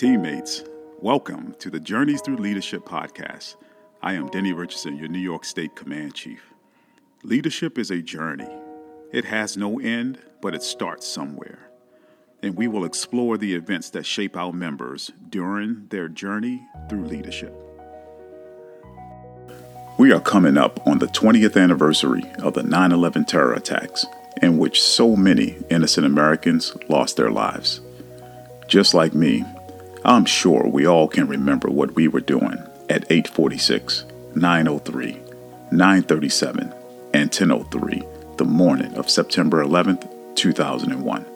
Teammates, 0.00 0.64
welcome 1.02 1.54
to 1.58 1.68
the 1.68 1.78
Journeys 1.78 2.22
Through 2.22 2.38
Leadership 2.38 2.86
podcast. 2.86 3.56
I 4.00 4.14
am 4.14 4.30
Denny 4.30 4.54
Richardson, 4.54 4.96
your 4.96 5.08
New 5.08 5.18
York 5.18 5.44
State 5.44 5.76
Command 5.76 6.14
Chief. 6.14 6.54
Leadership 7.22 7.76
is 7.76 7.90
a 7.90 8.00
journey. 8.00 8.48
It 9.12 9.26
has 9.26 9.58
no 9.58 9.78
end, 9.78 10.18
but 10.40 10.54
it 10.54 10.62
starts 10.62 11.06
somewhere. 11.06 11.68
And 12.42 12.56
we 12.56 12.66
will 12.66 12.86
explore 12.86 13.36
the 13.36 13.54
events 13.54 13.90
that 13.90 14.06
shape 14.06 14.38
our 14.38 14.54
members 14.54 15.12
during 15.28 15.86
their 15.88 16.08
journey 16.08 16.66
through 16.88 17.04
leadership. 17.04 17.54
We 19.98 20.12
are 20.12 20.20
coming 20.20 20.56
up 20.56 20.80
on 20.86 20.98
the 20.98 21.08
20th 21.08 21.62
anniversary 21.62 22.22
of 22.38 22.54
the 22.54 22.62
9 22.62 22.92
11 22.92 23.26
terror 23.26 23.52
attacks, 23.52 24.06
in 24.40 24.56
which 24.56 24.82
so 24.82 25.14
many 25.14 25.58
innocent 25.68 26.06
Americans 26.06 26.74
lost 26.88 27.18
their 27.18 27.30
lives. 27.30 27.82
Just 28.66 28.94
like 28.94 29.12
me, 29.12 29.44
I'm 30.04 30.24
sure 30.24 30.66
we 30.66 30.86
all 30.86 31.08
can 31.08 31.28
remember 31.28 31.68
what 31.68 31.94
we 31.94 32.08
were 32.08 32.20
doing 32.20 32.58
at 32.88 33.04
846, 33.10 34.04
903, 34.34 35.12
937, 35.70 36.72
and 37.12 37.28
1003 37.28 38.02
the 38.38 38.44
morning 38.46 38.94
of 38.94 39.10
September 39.10 39.62
11th, 39.62 40.08
2001. 40.34 41.26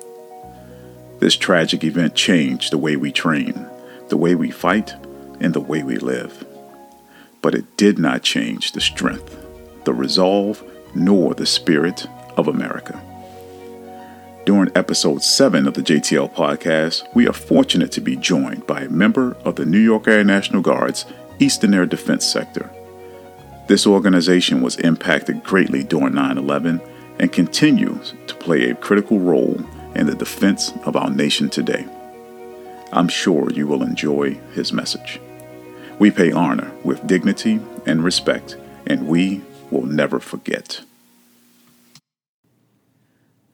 This 1.19 1.37
tragic 1.37 1.85
event 1.85 2.15
changed 2.15 2.73
the 2.73 2.79
way 2.79 2.97
we 2.97 3.13
train, 3.13 3.67
the 4.09 4.17
way 4.17 4.35
we 4.35 4.51
fight, 4.51 4.95
and 5.39 5.53
the 5.53 5.61
way 5.61 5.83
we 5.83 5.99
live. 5.99 6.47
But 7.43 7.55
it 7.55 7.77
did 7.77 7.99
not 7.99 8.23
change 8.23 8.73
the 8.73 8.81
strength, 8.81 9.37
the 9.85 9.93
resolve, 9.93 10.65
nor 10.95 11.35
the 11.35 11.45
spirit 11.45 12.07
of 12.39 12.49
America. 12.49 12.99
During 14.45 14.71
episode 14.75 15.23
7 15.23 15.67
of 15.67 15.73
the 15.73 15.81
JTL 15.81 16.35
podcast, 16.35 17.09
we 17.15 17.27
are 17.27 17.33
fortunate 17.33 17.91
to 17.93 18.03
be 18.03 18.15
joined 18.15 18.67
by 18.67 18.83
a 18.83 18.91
member 18.91 19.39
of 19.43 19.57
the 19.57 19.65
New 19.65 19.79
York 19.79 20.07
Air 20.07 20.23
National 20.23 20.61
Guard's 20.61 21.07
Eastern 21.39 21.73
Air 21.73 21.87
Defense 21.87 22.27
Sector. 22.27 22.71
This 23.69 23.87
organization 23.87 24.61
was 24.61 24.77
impacted 24.77 25.43
greatly 25.45 25.83
during 25.83 26.15
9 26.15 26.37
11 26.37 26.79
and 27.21 27.33
continues 27.33 28.13
to 28.27 28.35
play 28.35 28.69
a 28.69 28.75
critical 28.75 29.19
role 29.19 29.59
in 29.95 30.07
the 30.07 30.15
defense 30.15 30.75
of 30.85 30.95
our 30.95 31.09
nation 31.09 31.49
today. 31.49 31.87
I'm 32.93 33.09
sure 33.09 33.51
you 33.51 33.67
will 33.67 33.83
enjoy 33.83 34.35
his 34.53 34.75
message. 34.75 35.21
We 35.99 36.11
pay 36.11 36.33
honor 36.33 36.71
with 36.85 37.07
dignity 37.07 37.61
and 37.87 38.05
respect, 38.05 38.59
and 38.87 39.09
we 39.09 39.41
will 39.71 39.87
never 39.87 40.21
forget. 40.21 40.83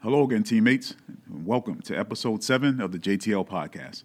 Hello 0.02 0.24
again, 0.24 0.44
teammates, 0.44 0.94
welcome 1.28 1.82
to 1.82 1.94
episode 1.94 2.42
7 2.42 2.80
of 2.80 2.90
the 2.90 2.98
JTL 2.98 3.46
podcast. 3.46 4.02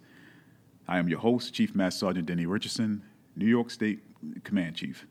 I 0.89 0.97
am 0.97 1.07
your 1.07 1.19
host, 1.19 1.53
Chief 1.53 1.73
Master 1.73 1.99
Sergeant 1.99 2.25
Denny 2.25 2.45
Richardson, 2.45 3.01
New 3.33 3.45
York 3.45 3.69
State 3.69 4.01
Command 4.43 4.75
Chief. 4.75 5.07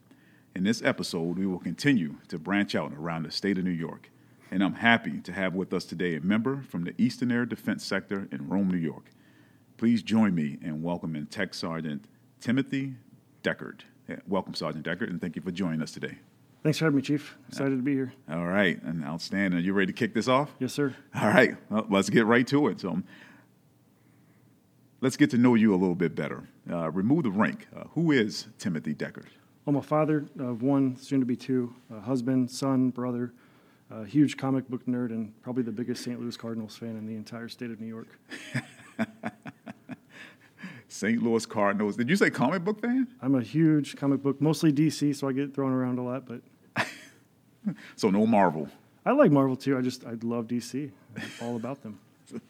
In 0.55 0.65
this 0.65 0.83
episode, 0.83 1.39
we 1.39 1.47
will 1.47 1.59
continue 1.59 2.17
to 2.29 2.39
branch 2.39 2.75
out 2.75 2.93
around 2.93 3.23
the 3.23 3.31
state 3.31 3.57
of 3.57 3.65
New 3.65 3.71
York, 3.71 4.11
and 4.51 4.63
I'm 4.63 4.75
happy 4.75 5.23
to 5.23 5.33
have 5.33 5.55
with 5.55 5.73
us 5.73 5.87
today 5.87 6.17
a 6.17 6.21
member 6.21 6.63
from 6.69 6.85
the 6.85 6.95
Eastern 6.99 7.33
Air 7.33 7.47
Defense 7.47 7.83
Sector 7.83 8.29
in 8.31 8.47
Rome, 8.51 8.69
New 8.69 8.77
York. 8.77 9.07
Please 9.79 10.03
join 10.03 10.35
me 10.35 10.59
in 10.61 10.83
welcoming 10.83 11.25
Tech 11.25 11.55
Sergeant 11.55 12.05
Timothy 12.43 12.97
Deckard. 13.43 13.81
Welcome, 14.29 14.53
Sergeant 14.53 14.85
Deckard, 14.85 15.09
and 15.09 15.19
thank 15.19 15.35
you 15.35 15.41
for 15.41 15.51
joining 15.51 15.81
us 15.81 15.93
today. 15.93 16.19
Thanks 16.65 16.79
for 16.79 16.87
having 16.87 16.97
me, 16.97 17.03
Chief. 17.03 17.37
Excited 17.49 17.77
to 17.77 17.83
be 17.83 17.93
here. 17.93 18.15
All 18.33 18.47
right, 18.47 18.83
and 18.85 19.05
outstanding. 19.05 19.61
Are 19.61 19.63
you 19.63 19.75
ready 19.75 19.93
to 19.93 19.93
kick 19.93 20.15
this 20.15 20.29
off? 20.29 20.51
Yes, 20.59 20.73
sir. 20.73 20.95
All 21.15 21.29
right, 21.29 21.55
well, 21.69 21.87
let's 21.91 22.09
get 22.09 22.25
right 22.25 22.47
to 22.47 22.69
it. 22.69 22.81
So, 22.81 23.03
let's 25.03 25.19
get 25.19 25.29
to 25.33 25.39
know 25.39 25.57
you 25.57 25.75
a 25.75 25.77
little 25.77 25.95
bit 25.95 26.15
better. 26.15 26.49
Uh, 26.71 26.91
remove 26.91 27.25
the 27.25 27.31
rank. 27.31 27.69
Uh, 27.77 27.85
who 27.91 28.13
is 28.13 28.47
Timothy 28.59 28.95
Deckard? 28.95 29.27
I'm 29.67 29.77
a 29.77 29.83
father 29.83 30.25
of 30.39 30.63
one, 30.63 30.97
soon 30.97 31.21
to 31.21 31.27
be 31.27 31.37
two, 31.37 31.75
a 31.95 32.01
husband, 32.01 32.51
son, 32.51 32.89
brother, 32.89 33.35
a 33.91 34.07
huge 34.07 34.39
comic 34.39 34.67
book 34.67 34.87
nerd, 34.87 35.11
and 35.11 35.39
probably 35.43 35.65
the 35.65 35.73
biggest 35.73 36.03
St. 36.03 36.19
Louis 36.19 36.35
Cardinals 36.35 36.79
fan 36.79 36.97
in 36.97 37.07
the 37.07 37.15
entire 37.15 37.49
state 37.49 37.73
of 37.73 37.79
New 37.79 37.89
York. 37.89 38.09
St. 40.89 41.23
Louis 41.23 41.45
Cardinals. 41.45 41.97
Did 41.97 42.09
you 42.09 42.17
say 42.17 42.31
comic 42.31 42.65
book 42.65 42.81
fan? 42.81 43.07
I'm 43.21 43.35
a 43.35 43.43
huge 43.43 43.97
comic 43.97 44.23
book, 44.23 44.41
mostly 44.41 44.73
DC, 44.73 45.15
so 45.15 45.29
I 45.29 45.33
get 45.33 45.55
thrown 45.55 45.73
around 45.73 45.99
a 45.99 46.03
lot, 46.03 46.25
but 46.25 46.41
So 47.97 48.11
no 48.11 48.27
Marvel. 48.27 48.69
I 49.07 49.13
like 49.13 49.31
Marvel 49.31 49.57
too. 49.57 49.77
I 49.79 49.83
just 49.83 50.05
I 50.05 50.15
love 50.23 50.47
DC. 50.49 50.91
I'm 51.17 51.23
all 51.41 51.57
about 51.57 51.83
them. 51.83 51.99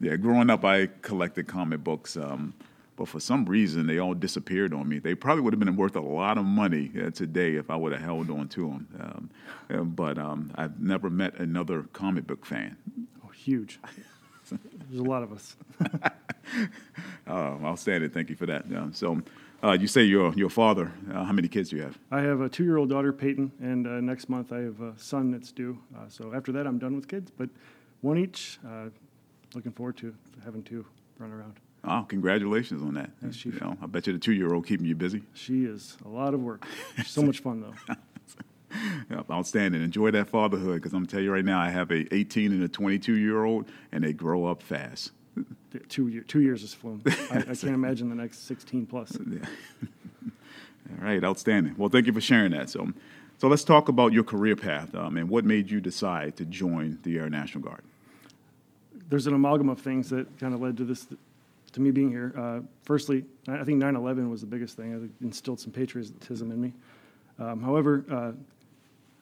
Yeah, 0.00 0.16
growing 0.16 0.50
up, 0.50 0.64
I 0.64 0.88
collected 1.02 1.46
comic 1.46 1.84
books, 1.84 2.16
um, 2.16 2.54
but 2.96 3.06
for 3.06 3.20
some 3.20 3.44
reason, 3.44 3.86
they 3.86 3.98
all 3.98 4.14
disappeared 4.14 4.72
on 4.74 4.88
me. 4.88 4.98
They 4.98 5.14
probably 5.14 5.42
would 5.42 5.52
have 5.52 5.60
been 5.60 5.76
worth 5.76 5.94
a 5.94 6.00
lot 6.00 6.38
of 6.38 6.44
money 6.44 6.90
uh, 7.00 7.10
today 7.10 7.54
if 7.54 7.70
I 7.70 7.76
would 7.76 7.92
have 7.92 8.00
held 8.00 8.30
on 8.30 8.48
to 8.48 8.60
them. 8.68 8.88
Um, 8.98 9.30
uh, 9.72 9.84
but 9.84 10.18
um, 10.18 10.50
I've 10.56 10.80
never 10.80 11.08
met 11.08 11.38
another 11.38 11.82
comic 11.92 12.26
book 12.26 12.44
fan. 12.46 12.76
Oh, 13.24 13.28
huge. 13.28 13.78
There's 14.48 15.00
a 15.00 15.04
lot 15.04 15.22
of 15.22 15.32
us. 15.32 15.56
Uh, 17.28 17.56
outstanding. 17.62 18.10
Thank 18.10 18.28
you 18.28 18.34
for 18.34 18.46
that. 18.46 18.64
Yeah, 18.68 18.88
so, 18.92 19.22
uh, 19.62 19.72
you 19.72 19.86
say 19.86 20.02
you're 20.02 20.32
your 20.34 20.50
father. 20.50 20.92
Uh, 21.12 21.24
how 21.24 21.32
many 21.32 21.48
kids 21.48 21.70
do 21.70 21.76
you 21.76 21.82
have? 21.82 21.98
I 22.10 22.20
have 22.20 22.40
a 22.40 22.48
two-year-old 22.48 22.88
daughter, 22.88 23.12
Peyton, 23.12 23.52
and 23.60 23.86
uh, 23.86 24.00
next 24.00 24.28
month 24.28 24.52
I 24.52 24.60
have 24.60 24.80
a 24.80 24.94
son 24.98 25.30
that's 25.30 25.52
due. 25.52 25.78
Uh, 25.96 26.08
so 26.08 26.32
after 26.34 26.52
that, 26.52 26.66
I'm 26.66 26.78
done 26.78 26.96
with 26.96 27.08
kids, 27.08 27.30
but 27.30 27.48
one 28.00 28.18
each. 28.18 28.58
Uh, 28.66 28.86
looking 29.54 29.72
forward 29.72 29.96
to 29.98 30.14
having 30.44 30.62
two 30.62 30.86
run 31.18 31.32
around. 31.32 31.54
Oh, 31.84 32.04
congratulations 32.06 32.82
on 32.82 32.94
that. 32.94 33.10
Chief. 33.32 33.54
You 33.54 33.60
know, 33.60 33.76
I 33.82 33.86
bet 33.86 34.06
you 34.06 34.12
the 34.12 34.18
two-year-old 34.18 34.66
keeping 34.66 34.86
you 34.86 34.94
busy. 34.94 35.22
She 35.34 35.64
is 35.64 35.96
a 36.04 36.08
lot 36.08 36.34
of 36.34 36.40
work. 36.42 36.66
so 37.06 37.22
much 37.22 37.40
fun 37.40 37.60
though. 37.60 37.94
Yeah, 39.10 39.22
outstanding. 39.30 39.82
Enjoy 39.82 40.12
that 40.12 40.28
fatherhood 40.28 40.76
because 40.76 40.92
I'm 40.92 41.04
telling 41.04 41.24
you 41.24 41.32
right 41.32 41.44
now, 41.44 41.60
I 41.60 41.70
have 41.70 41.90
a 41.90 42.12
18 42.14 42.52
and 42.52 42.62
a 42.62 42.68
22 42.68 43.16
year 43.16 43.44
old, 43.44 43.68
and 43.90 44.04
they 44.04 44.12
grow 44.12 44.46
up 44.46 44.62
fast. 44.62 45.10
Two 45.88 46.08
year, 46.08 46.22
two 46.22 46.40
years 46.40 46.62
has 46.62 46.74
flown. 46.74 47.02
I, 47.30 47.38
I 47.38 47.42
can't 47.42 47.64
imagine 47.64 48.08
the 48.08 48.16
next 48.16 48.46
16 48.46 48.86
plus. 48.86 49.16
Yeah. 49.30 49.46
All 50.98 51.06
right, 51.06 51.22
outstanding. 51.22 51.74
Well, 51.78 51.88
thank 51.88 52.06
you 52.06 52.12
for 52.12 52.20
sharing 52.20 52.50
that. 52.50 52.68
So, 52.68 52.92
so 53.38 53.46
let's 53.46 53.62
talk 53.62 53.88
about 53.88 54.12
your 54.12 54.24
career 54.24 54.56
path 54.56 54.92
um, 54.94 55.16
and 55.16 55.28
what 55.28 55.44
made 55.44 55.70
you 55.70 55.80
decide 55.80 56.36
to 56.38 56.44
join 56.44 56.98
the 57.04 57.16
Air 57.18 57.30
National 57.30 57.62
Guard. 57.62 57.82
There's 59.08 59.28
an 59.28 59.34
amalgam 59.34 59.68
of 59.68 59.80
things 59.80 60.10
that 60.10 60.26
kind 60.40 60.52
of 60.52 60.60
led 60.60 60.76
to 60.78 60.84
this, 60.84 61.06
to 61.72 61.80
me 61.80 61.92
being 61.92 62.10
here. 62.10 62.34
Uh, 62.36 62.60
firstly, 62.82 63.24
I 63.46 63.62
think 63.62 63.80
9/11 63.80 64.28
was 64.28 64.40
the 64.40 64.48
biggest 64.48 64.76
thing. 64.76 64.92
It 65.20 65.24
instilled 65.24 65.60
some 65.60 65.72
patriotism 65.72 66.50
in 66.50 66.60
me. 66.60 66.72
Um, 67.38 67.62
however, 67.62 68.04
uh, 68.10 68.32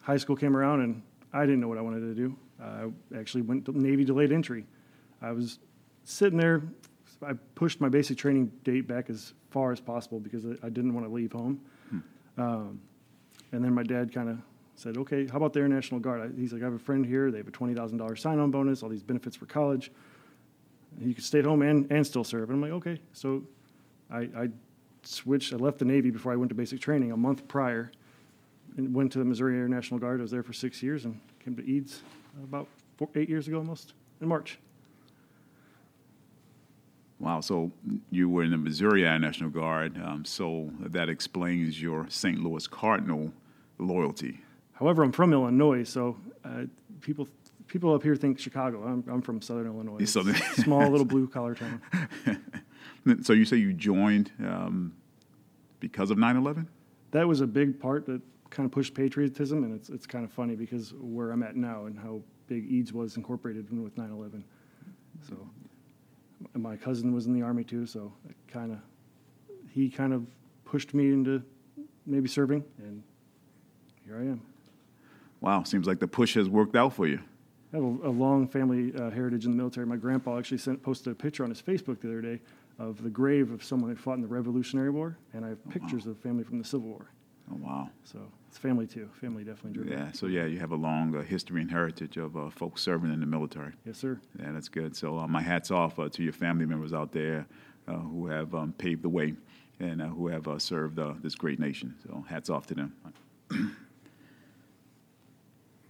high 0.01 0.17
school 0.17 0.35
came 0.35 0.57
around 0.57 0.81
and 0.81 1.01
I 1.33 1.41
didn't 1.41 1.59
know 1.59 1.67
what 1.67 1.77
I 1.77 1.81
wanted 1.81 1.99
to 1.99 2.15
do. 2.15 2.35
Uh, 2.61 2.87
I 3.15 3.19
actually 3.19 3.43
went 3.43 3.65
to 3.65 3.79
Navy 3.79 4.03
delayed 4.03 4.31
entry. 4.31 4.65
I 5.21 5.31
was 5.31 5.59
sitting 6.09 6.37
there. 6.37 6.63
I 7.25 7.33
pushed 7.55 7.81
my 7.81 7.89
basic 7.89 8.17
training 8.17 8.51
date 8.63 8.87
back 8.87 9.09
as 9.09 9.33
far 9.51 9.71
as 9.71 9.79
possible 9.79 10.19
because 10.19 10.45
I, 10.45 10.69
didn't 10.69 10.93
want 10.93 11.05
to 11.05 11.11
leave 11.11 11.31
home. 11.33 11.59
Um, 12.37 12.79
and 13.51 13.63
then 13.63 13.73
my 13.73 13.83
dad 13.83 14.13
kind 14.13 14.29
of 14.29 14.37
said, 14.75 14.97
"Okay, 14.97 15.27
how 15.27 15.37
about 15.37 15.53
the 15.53 15.59
Air 15.59 15.67
National 15.67 15.99
Guard?" 15.99 16.21
I, 16.21 16.39
he's 16.39 16.53
like, 16.53 16.61
"I 16.61 16.65
have 16.65 16.73
a 16.73 16.79
friend 16.79 17.05
here. 17.05 17.31
They 17.31 17.39
have 17.39 17.47
a 17.47 17.51
twenty 17.51 17.73
thousand 17.73 17.97
dollars 17.97 18.21
sign-on 18.21 18.51
bonus, 18.51 18.81
all 18.81 18.89
these 18.89 19.03
benefits 19.03 19.35
for 19.35 19.45
college. 19.45 19.91
You 20.99 21.13
can 21.13 21.23
stay 21.23 21.39
at 21.39 21.45
home 21.45 21.61
and, 21.61 21.91
and 21.91 22.05
still 22.05 22.23
serve." 22.23 22.49
And 22.49 22.53
I'm 22.53 22.61
like, 22.61 22.71
"Okay." 22.71 23.01
So 23.11 23.43
I, 24.09 24.29
I 24.37 24.49
switched. 25.03 25.51
I 25.51 25.57
left 25.57 25.79
the 25.79 25.85
Navy 25.85 26.11
before 26.11 26.31
I 26.31 26.37
went 26.37 26.49
to 26.49 26.55
basic 26.55 26.79
training 26.79 27.11
a 27.11 27.17
month 27.17 27.45
prior, 27.47 27.91
and 28.77 28.93
went 28.93 29.11
to 29.13 29.19
the 29.19 29.25
Missouri 29.25 29.57
Air 29.57 29.67
National 29.67 29.99
Guard. 29.99 30.19
I 30.19 30.21
was 30.21 30.31
there 30.31 30.43
for 30.43 30.53
six 30.53 30.81
years 30.81 31.03
and 31.03 31.19
came 31.43 31.55
to 31.57 31.63
EADS 31.63 32.03
about 32.43 32.67
four, 32.97 33.09
eight 33.15 33.27
years 33.27 33.49
ago, 33.49 33.57
almost 33.57 33.93
in 34.21 34.27
March. 34.27 34.59
Wow, 37.19 37.41
so 37.41 37.71
you 38.11 38.29
were 38.29 38.43
in 38.43 38.51
the 38.51 38.57
Missouri 38.57 39.05
Air 39.05 39.19
National 39.19 39.49
Guard, 39.49 40.01
um, 40.01 40.23
so 40.23 40.71
that 40.79 41.09
explains 41.09 41.81
your 41.81 42.05
St. 42.09 42.39
Louis 42.41 42.65
Cardinal 42.65 43.33
loyalty. 43.77 44.39
However, 44.73 45.03
I'm 45.03 45.11
from 45.11 45.33
Illinois, 45.33 45.83
so 45.83 46.15
uh, 46.45 46.63
people 47.01 47.27
people 47.67 47.93
up 47.93 48.01
here 48.03 48.15
think 48.15 48.39
Chicago. 48.39 48.83
I'm, 48.83 49.03
I'm 49.11 49.21
from 49.21 49.41
Southern 49.41 49.67
Illinois. 49.67 50.05
Southern- 50.05 50.35
It's 50.35 50.59
a 50.59 50.61
small 50.61 50.89
little 50.89 51.05
blue 51.05 51.27
collar 51.35 51.55
town. 51.55 51.81
So 53.23 53.33
you 53.33 53.45
say 53.45 53.55
you 53.57 53.73
joined 53.73 54.29
um, 54.45 54.93
because 55.79 56.11
of 56.11 56.17
9 56.19 56.35
11? 56.35 56.67
That 57.11 57.27
was 57.27 57.41
a 57.41 57.47
big 57.47 57.79
part 57.79 58.05
that 58.05 58.21
kind 58.51 58.65
of 58.67 58.71
pushed 58.71 58.93
patriotism, 58.93 59.63
and 59.63 59.73
it's 59.73 59.89
it's 59.89 60.05
kind 60.05 60.23
of 60.25 60.31
funny 60.31 60.55
because 60.55 60.93
where 60.99 61.31
I'm 61.31 61.41
at 61.41 61.55
now 61.55 61.85
and 61.85 61.97
how 61.97 62.21
big 62.47 62.69
EADS 62.69 62.93
was 62.93 63.15
incorporated 63.17 63.65
with 63.81 63.95
9/11. 63.95 64.43
So 65.27 65.35
my 66.53 66.75
cousin 66.75 67.13
was 67.13 67.25
in 67.25 67.33
the 67.33 67.41
army 67.41 67.63
too, 67.63 67.85
so 67.85 68.11
it 68.29 68.35
kind 68.47 68.71
of 68.71 68.79
he 69.71 69.89
kind 69.89 70.13
of 70.13 70.25
pushed 70.65 70.93
me 70.93 71.11
into 71.11 71.41
maybe 72.05 72.27
serving, 72.27 72.63
and 72.77 73.03
here 74.05 74.17
I 74.17 74.21
am. 74.21 74.41
Wow, 75.41 75.63
seems 75.63 75.87
like 75.87 75.99
the 75.99 76.07
push 76.07 76.33
has 76.35 76.49
worked 76.49 76.75
out 76.75 76.93
for 76.93 77.07
you. 77.07 77.19
I 77.71 77.77
have 77.77 77.85
a, 77.85 78.07
a 78.07 78.09
long 78.09 78.47
family 78.47 78.93
uh, 78.95 79.09
heritage 79.09 79.45
in 79.45 79.51
the 79.51 79.57
military. 79.57 79.85
My 79.85 79.95
grandpa 79.95 80.37
actually 80.37 80.57
sent 80.57 80.81
posted 80.81 81.11
a 81.11 81.15
picture 81.15 81.43
on 81.43 81.49
his 81.49 81.61
Facebook 81.61 82.01
the 82.01 82.07
other 82.07 82.21
day 82.21 82.41
of 82.79 83.03
the 83.03 83.09
grave 83.09 83.51
of 83.51 83.63
someone 83.63 83.89
that 83.89 83.99
fought 83.99 84.13
in 84.13 84.21
the 84.21 84.27
Revolutionary 84.27 84.89
War, 84.89 85.17
and 85.33 85.45
I 85.45 85.49
have 85.49 85.69
pictures 85.69 86.07
of 86.07 86.17
family 86.17 86.43
from 86.43 86.57
the 86.57 86.63
Civil 86.63 86.87
War. 86.87 87.11
Oh, 87.51 87.57
wow. 87.61 87.89
So 88.03 88.19
it's 88.47 88.57
family 88.57 88.87
too. 88.87 89.09
Family 89.19 89.43
definitely 89.43 89.73
driven. 89.73 89.93
Yeah, 89.93 90.11
so 90.11 90.27
yeah, 90.27 90.45
you 90.45 90.59
have 90.59 90.71
a 90.71 90.75
long 90.75 91.15
uh, 91.15 91.21
history 91.21 91.61
and 91.61 91.69
heritage 91.69 92.17
of 92.17 92.37
uh, 92.37 92.49
folks 92.49 92.81
serving 92.81 93.11
in 93.11 93.19
the 93.19 93.25
military. 93.25 93.73
Yes, 93.85 93.97
sir. 93.97 94.19
Yeah, 94.39 94.51
that's 94.51 94.69
good. 94.69 94.95
So 94.95 95.17
uh, 95.17 95.27
my 95.27 95.41
hat's 95.41 95.71
off 95.71 95.99
uh, 95.99 96.09
to 96.09 96.23
your 96.23 96.33
family 96.33 96.65
members 96.65 96.93
out 96.93 97.11
there 97.11 97.47
uh, 97.87 97.93
who 97.93 98.27
have 98.27 98.53
um, 98.53 98.73
paved 98.77 99.03
the 99.03 99.09
way 99.09 99.33
and 99.79 100.01
uh, 100.01 100.07
who 100.07 100.27
have 100.27 100.47
uh, 100.47 100.59
served 100.59 100.99
uh, 100.99 101.13
this 101.21 101.35
great 101.35 101.59
nation. 101.59 101.95
So 102.03 102.23
hats 102.27 102.49
off 102.49 102.67
to 102.67 102.75
them. 102.75 102.95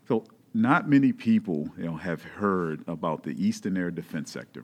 so 0.08 0.26
not 0.54 0.90
many 0.90 1.12
people, 1.12 1.70
you 1.78 1.86
know, 1.86 1.96
have 1.96 2.24
heard 2.24 2.84
about 2.88 3.24
the 3.24 3.32
Eastern 3.44 3.78
Air 3.78 3.92
Defense 3.92 4.32
Sector. 4.32 4.64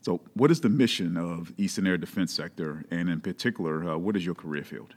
So, 0.00 0.20
what 0.34 0.50
is 0.50 0.60
the 0.60 0.68
mission 0.68 1.16
of 1.16 1.52
Eastern 1.56 1.86
Air 1.86 1.96
Defense 1.96 2.32
Sector, 2.32 2.84
and 2.90 3.08
in 3.08 3.20
particular, 3.20 3.92
uh, 3.92 3.96
what 3.96 4.16
is 4.16 4.26
your 4.26 4.34
career 4.34 4.62
field? 4.62 4.94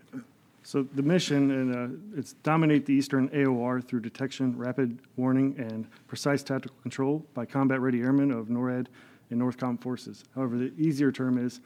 So 0.67 0.83
the 0.95 1.01
mission, 1.01 1.49
and 1.51 1.73
uh, 1.73 2.19
it's 2.19 2.33
dominate 2.43 2.85
the 2.85 2.93
Eastern 2.93 3.29
AOR 3.29 3.81
through 3.81 4.01
detection, 4.01 4.57
rapid 4.57 4.99
warning, 5.15 5.55
and 5.57 5.87
precise 6.07 6.43
tactical 6.43 6.75
control 6.81 7.25
by 7.33 7.45
combat-ready 7.45 8.01
airmen 8.01 8.31
of 8.31 8.47
NORAD 8.47 8.87
and 9.29 9.39
NORTHCOM 9.39 9.81
forces. 9.81 10.25
However, 10.35 10.57
the 10.57 10.73
easier 10.77 11.09
term 11.09 11.37
is 11.37 11.61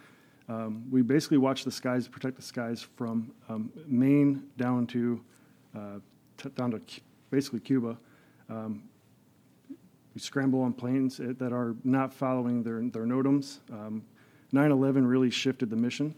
um, 0.49 0.83
we 0.91 1.01
basically 1.01 1.39
watch 1.39 1.63
the 1.63 1.71
skies, 1.71 2.07
protect 2.07 2.35
the 2.35 2.43
skies 2.43 2.83
from 2.95 3.31
um, 3.49 3.71
Maine 3.87 4.43
down 4.57 4.85
to 4.85 5.19
uh, 5.75 5.79
t- 6.37 6.49
down 6.49 6.69
to 6.69 6.77
Cu- 6.77 7.01
basically 7.31 7.61
Cuba. 7.61 7.97
Um, 8.51 8.83
we 10.13 10.21
scramble 10.21 10.61
on 10.61 10.73
planes 10.73 11.19
uh, 11.19 11.33
that 11.39 11.51
are 11.51 11.75
not 11.83 12.13
following 12.13 12.61
their 12.61 12.79
their 12.81 13.07
NOTAMs. 13.07 13.61
Um, 13.71 14.03
9/11 14.53 15.09
really 15.09 15.31
shifted 15.31 15.71
the 15.71 15.75
mission. 15.75 16.13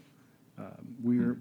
Um, 0.58 0.96
we're 1.02 1.38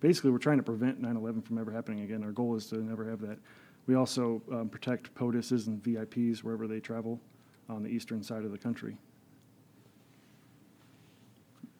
basically 0.00 0.30
we're 0.30 0.38
trying 0.38 0.58
to 0.58 0.62
prevent 0.62 1.00
9/11 1.00 1.44
from 1.44 1.58
ever 1.58 1.70
happening 1.70 2.00
again. 2.00 2.22
Our 2.22 2.32
goal 2.32 2.56
is 2.56 2.66
to 2.68 2.76
never 2.78 3.08
have 3.08 3.20
that. 3.20 3.38
We 3.86 3.94
also 3.94 4.42
um, 4.52 4.68
protect 4.68 5.14
POTUSs 5.14 5.66
and 5.66 5.82
VIPs 5.82 6.42
wherever 6.44 6.66
they 6.66 6.80
travel 6.80 7.20
on 7.68 7.82
the 7.82 7.88
eastern 7.88 8.22
side 8.22 8.44
of 8.44 8.52
the 8.52 8.58
country. 8.58 8.96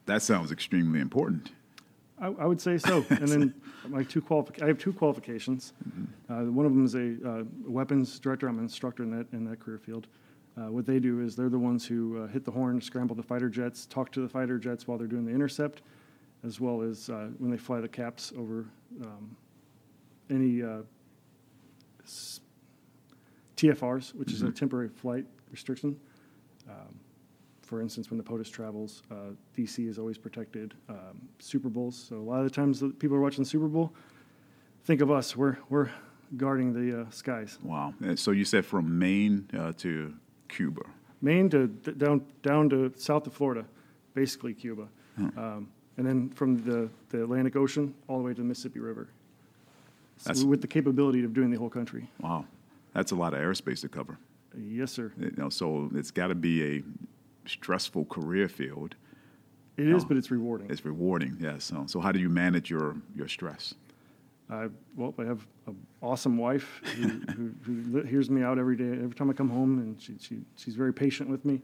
That 0.06 0.22
sounds 0.22 0.50
extremely 0.50 1.00
important. 1.00 1.52
I, 2.18 2.28
I 2.28 2.46
would 2.46 2.60
say 2.60 2.78
so. 2.78 3.04
and 3.10 3.28
then 3.28 3.54
my 3.88 4.02
two 4.02 4.22
qualific- 4.22 4.62
I 4.62 4.66
have 4.66 4.78
two 4.78 4.92
qualifications. 4.92 5.74
Uh, 6.28 6.44
one 6.44 6.66
of 6.66 6.72
them 6.72 6.84
is 6.84 6.94
a 6.94 7.16
uh, 7.28 7.44
weapons 7.66 8.18
director. 8.18 8.48
I'm 8.48 8.58
an 8.58 8.64
instructor 8.64 9.02
in 9.02 9.10
that 9.16 9.26
in 9.32 9.44
that 9.44 9.60
career 9.60 9.78
field. 9.78 10.06
Uh, 10.56 10.72
what 10.72 10.86
they 10.86 10.98
do 10.98 11.20
is 11.20 11.36
they're 11.36 11.48
the 11.48 11.58
ones 11.58 11.86
who 11.86 12.22
uh, 12.22 12.26
hit 12.26 12.44
the 12.44 12.50
horn, 12.50 12.80
scramble 12.80 13.14
the 13.14 13.22
fighter 13.22 13.48
jets, 13.48 13.86
talk 13.86 14.10
to 14.10 14.20
the 14.20 14.28
fighter 14.28 14.58
jets 14.58 14.88
while 14.88 14.98
they're 14.98 15.06
doing 15.06 15.24
the 15.24 15.32
intercept, 15.32 15.82
as 16.44 16.60
well 16.60 16.82
as 16.82 17.08
uh, 17.10 17.28
when 17.38 17.50
they 17.50 17.56
fly 17.56 17.80
the 17.80 17.88
caps 17.88 18.32
over 18.36 18.66
um, 19.02 19.36
any 20.30 20.62
uh, 20.62 20.78
s- 22.04 22.40
TFRs, 23.56 24.14
which 24.14 24.32
is 24.32 24.42
a 24.42 24.50
temporary 24.50 24.88
flight 24.88 25.24
restriction. 25.50 25.98
Um, 26.68 27.00
for 27.62 27.82
instance, 27.82 28.10
when 28.10 28.16
the 28.18 28.24
POTUS 28.24 28.50
travels, 28.50 29.02
uh, 29.10 29.32
DC 29.56 29.88
is 29.88 29.98
always 29.98 30.16
protected. 30.16 30.74
Um, 30.88 31.28
Super 31.38 31.68
Bowls, 31.68 31.96
so 32.08 32.16
a 32.16 32.22
lot 32.22 32.38
of 32.38 32.44
the 32.44 32.50
times 32.50 32.80
that 32.80 32.98
people 32.98 33.16
are 33.16 33.20
watching 33.20 33.44
the 33.44 33.50
Super 33.50 33.68
Bowl, 33.68 33.92
think 34.84 35.00
of 35.00 35.10
us. 35.10 35.36
We're 35.36 35.58
we're 35.68 35.90
guarding 36.36 36.72
the 36.72 37.02
uh, 37.02 37.10
skies. 37.10 37.58
Wow. 37.62 37.94
And 38.00 38.18
so 38.18 38.30
you 38.30 38.44
said 38.44 38.64
from 38.64 38.98
Maine 38.98 39.48
uh, 39.58 39.72
to 39.78 40.14
Cuba. 40.48 40.82
Maine 41.20 41.50
to 41.50 41.66
d- 41.66 41.92
down 41.92 42.24
down 42.42 42.70
to 42.70 42.92
south 42.96 43.26
of 43.26 43.34
Florida, 43.34 43.66
basically 44.14 44.54
Cuba, 44.54 44.88
um, 45.36 45.68
and 45.98 46.06
then 46.06 46.30
from 46.30 46.56
the, 46.64 46.88
the 47.10 47.22
Atlantic 47.24 47.56
Ocean 47.56 47.92
all 48.06 48.18
the 48.18 48.24
way 48.24 48.32
to 48.32 48.40
the 48.40 48.46
Mississippi 48.46 48.78
River. 48.80 49.08
So 50.16 50.28
That's- 50.28 50.44
with 50.44 50.62
the 50.62 50.66
capability 50.68 51.22
of 51.24 51.34
doing 51.34 51.50
the 51.50 51.58
whole 51.58 51.68
country. 51.68 52.08
Wow. 52.20 52.46
That's 52.94 53.12
a 53.12 53.16
lot 53.16 53.34
of 53.34 53.40
airspace 53.40 53.82
to 53.82 53.88
cover. 53.88 54.18
Yes, 54.56 54.92
sir. 54.92 55.12
You 55.18 55.32
know, 55.36 55.50
so 55.50 55.90
it's 55.94 56.10
got 56.10 56.28
to 56.28 56.34
be 56.34 56.76
a 56.78 56.82
stressful 57.46 58.06
career 58.06 58.48
field. 58.48 58.94
It 59.76 59.86
is, 59.88 60.04
but 60.04 60.16
it's 60.16 60.30
rewarding. 60.30 60.68
It's 60.70 60.84
rewarding, 60.84 61.36
yes. 61.38 61.64
So, 61.64 61.84
so 61.86 62.00
how 62.00 62.10
do 62.10 62.18
you 62.18 62.28
manage 62.28 62.68
your, 62.70 62.96
your 63.14 63.28
stress? 63.28 63.74
I, 64.50 64.68
well, 64.96 65.14
I 65.18 65.24
have 65.24 65.46
an 65.68 65.76
awesome 66.02 66.36
wife 66.38 66.80
who, 66.96 67.08
who, 67.08 67.50
who 67.62 67.98
li- 68.00 68.08
hears 68.08 68.28
me 68.30 68.42
out 68.42 68.58
every 68.58 68.76
day, 68.76 68.90
every 68.90 69.14
time 69.14 69.30
I 69.30 69.34
come 69.34 69.50
home, 69.50 69.78
and 69.78 70.00
she, 70.00 70.16
she, 70.20 70.38
she's 70.56 70.74
very 70.74 70.92
patient 70.92 71.28
with 71.28 71.44
me. 71.44 71.60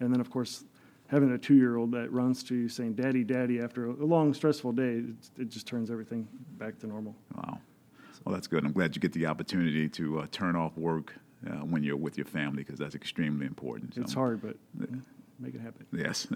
And 0.00 0.10
then, 0.12 0.20
of 0.20 0.30
course, 0.30 0.64
having 1.08 1.32
a 1.32 1.38
two 1.38 1.54
year 1.54 1.76
old 1.76 1.90
that 1.92 2.12
runs 2.12 2.42
to 2.44 2.54
you 2.54 2.68
saying, 2.68 2.94
Daddy, 2.94 3.24
Daddy, 3.24 3.60
after 3.60 3.86
a 3.86 3.92
long, 3.92 4.32
stressful 4.32 4.72
day, 4.72 4.98
it, 4.98 5.04
it 5.38 5.48
just 5.48 5.66
turns 5.66 5.90
everything 5.90 6.28
back 6.58 6.78
to 6.80 6.86
normal. 6.86 7.14
Wow. 7.34 7.58
Well, 8.24 8.34
that's 8.34 8.46
good. 8.46 8.64
I'm 8.64 8.72
glad 8.72 8.94
you 8.94 9.00
get 9.00 9.12
the 9.12 9.26
opportunity 9.26 9.88
to 9.88 10.20
uh, 10.20 10.26
turn 10.30 10.54
off 10.54 10.76
work 10.76 11.14
uh, 11.46 11.60
when 11.60 11.82
you're 11.82 11.96
with 11.96 12.18
your 12.18 12.26
family 12.26 12.62
because 12.62 12.78
that's 12.78 12.94
extremely 12.94 13.46
important. 13.46 13.96
It's 13.96 14.12
hard, 14.12 14.42
but 14.42 14.56
eh, 14.82 14.96
make 15.38 15.54
it 15.54 15.60
happen. 15.60 15.86
Yes. 15.92 16.26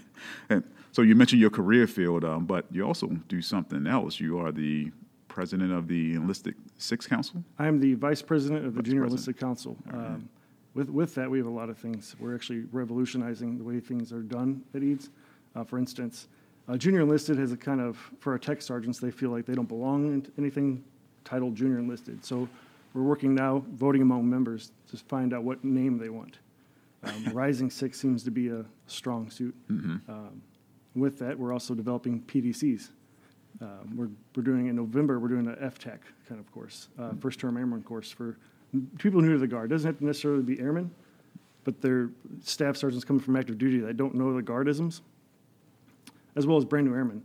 and 0.48 0.64
so 0.92 1.02
you 1.02 1.14
mentioned 1.14 1.40
your 1.40 1.50
career 1.50 1.86
field, 1.86 2.24
um, 2.24 2.46
but 2.46 2.66
you 2.70 2.86
also 2.86 3.08
do 3.28 3.42
something 3.42 3.86
else. 3.86 4.18
You 4.18 4.38
are 4.38 4.52
the 4.52 4.92
president 5.28 5.72
of 5.72 5.88
the 5.88 6.14
Enlisted 6.14 6.54
Six 6.78 7.06
Council. 7.06 7.42
I 7.58 7.66
am 7.66 7.80
the 7.80 7.94
vice 7.94 8.22
president 8.22 8.64
of 8.64 8.74
the 8.74 8.80
Vice 8.80 8.86
Junior 8.86 9.02
president. 9.02 9.26
Enlisted 9.26 9.38
Council. 9.38 9.76
Um, 9.92 10.28
with, 10.74 10.88
with 10.88 11.14
that, 11.14 11.30
we 11.30 11.38
have 11.38 11.46
a 11.46 11.50
lot 11.50 11.68
of 11.68 11.78
things. 11.78 12.16
We're 12.18 12.34
actually 12.34 12.64
revolutionizing 12.72 13.58
the 13.58 13.64
way 13.64 13.80
things 13.80 14.12
are 14.12 14.22
done 14.22 14.62
at 14.74 14.82
EADS. 14.82 15.10
Uh, 15.54 15.64
for 15.64 15.78
instance, 15.78 16.28
uh, 16.68 16.76
Junior 16.76 17.00
Enlisted 17.00 17.38
has 17.38 17.52
a 17.52 17.56
kind 17.56 17.80
of, 17.80 17.98
for 18.20 18.32
our 18.32 18.38
tech 18.38 18.62
sergeants, 18.62 18.98
they 18.98 19.10
feel 19.10 19.30
like 19.30 19.44
they 19.44 19.54
don't 19.54 19.68
belong 19.68 20.06
in 20.06 20.26
anything 20.38 20.82
titled 21.24 21.54
Junior 21.54 21.78
Enlisted. 21.78 22.24
So 22.24 22.48
we're 22.94 23.02
working 23.02 23.34
now, 23.34 23.64
voting 23.74 24.02
among 24.02 24.28
members 24.28 24.72
to 24.90 24.96
find 24.96 25.34
out 25.34 25.44
what 25.44 25.62
name 25.64 25.98
they 25.98 26.08
want. 26.08 26.38
Um, 27.02 27.24
Rising 27.32 27.70
Six 27.70 28.00
seems 28.00 28.22
to 28.24 28.30
be 28.30 28.48
a 28.48 28.64
strong 28.86 29.30
suit. 29.30 29.54
Um, 30.08 30.42
with 30.94 31.18
that, 31.18 31.38
we're 31.38 31.52
also 31.52 31.74
developing 31.74 32.22
PDCs. 32.22 32.88
Um, 33.60 33.96
we're, 33.96 34.08
we're 34.34 34.42
doing 34.42 34.66
in 34.66 34.76
November, 34.76 35.18
we're 35.18 35.28
doing 35.28 35.46
an 35.46 35.56
FTAC 35.56 35.98
kind 36.28 36.40
of 36.40 36.50
course, 36.52 36.88
uh, 36.98 37.12
first 37.20 37.38
term 37.38 37.56
airman 37.56 37.82
course 37.82 38.10
for 38.10 38.38
people 38.98 39.20
new 39.20 39.32
to 39.32 39.38
the 39.38 39.46
Guard. 39.46 39.70
Doesn't 39.70 39.86
have 39.86 39.98
to 39.98 40.04
necessarily 40.04 40.42
be 40.42 40.58
airmen, 40.60 40.90
but 41.64 41.80
they're 41.80 42.10
staff 42.42 42.76
sergeants 42.76 43.04
coming 43.04 43.20
from 43.20 43.36
active 43.36 43.58
duty 43.58 43.78
that 43.80 43.96
don't 43.96 44.14
know 44.14 44.34
the 44.34 44.42
Guardisms, 44.42 45.00
as 46.36 46.46
well 46.46 46.56
as 46.56 46.64
brand 46.64 46.86
new 46.86 46.94
airmen. 46.94 47.22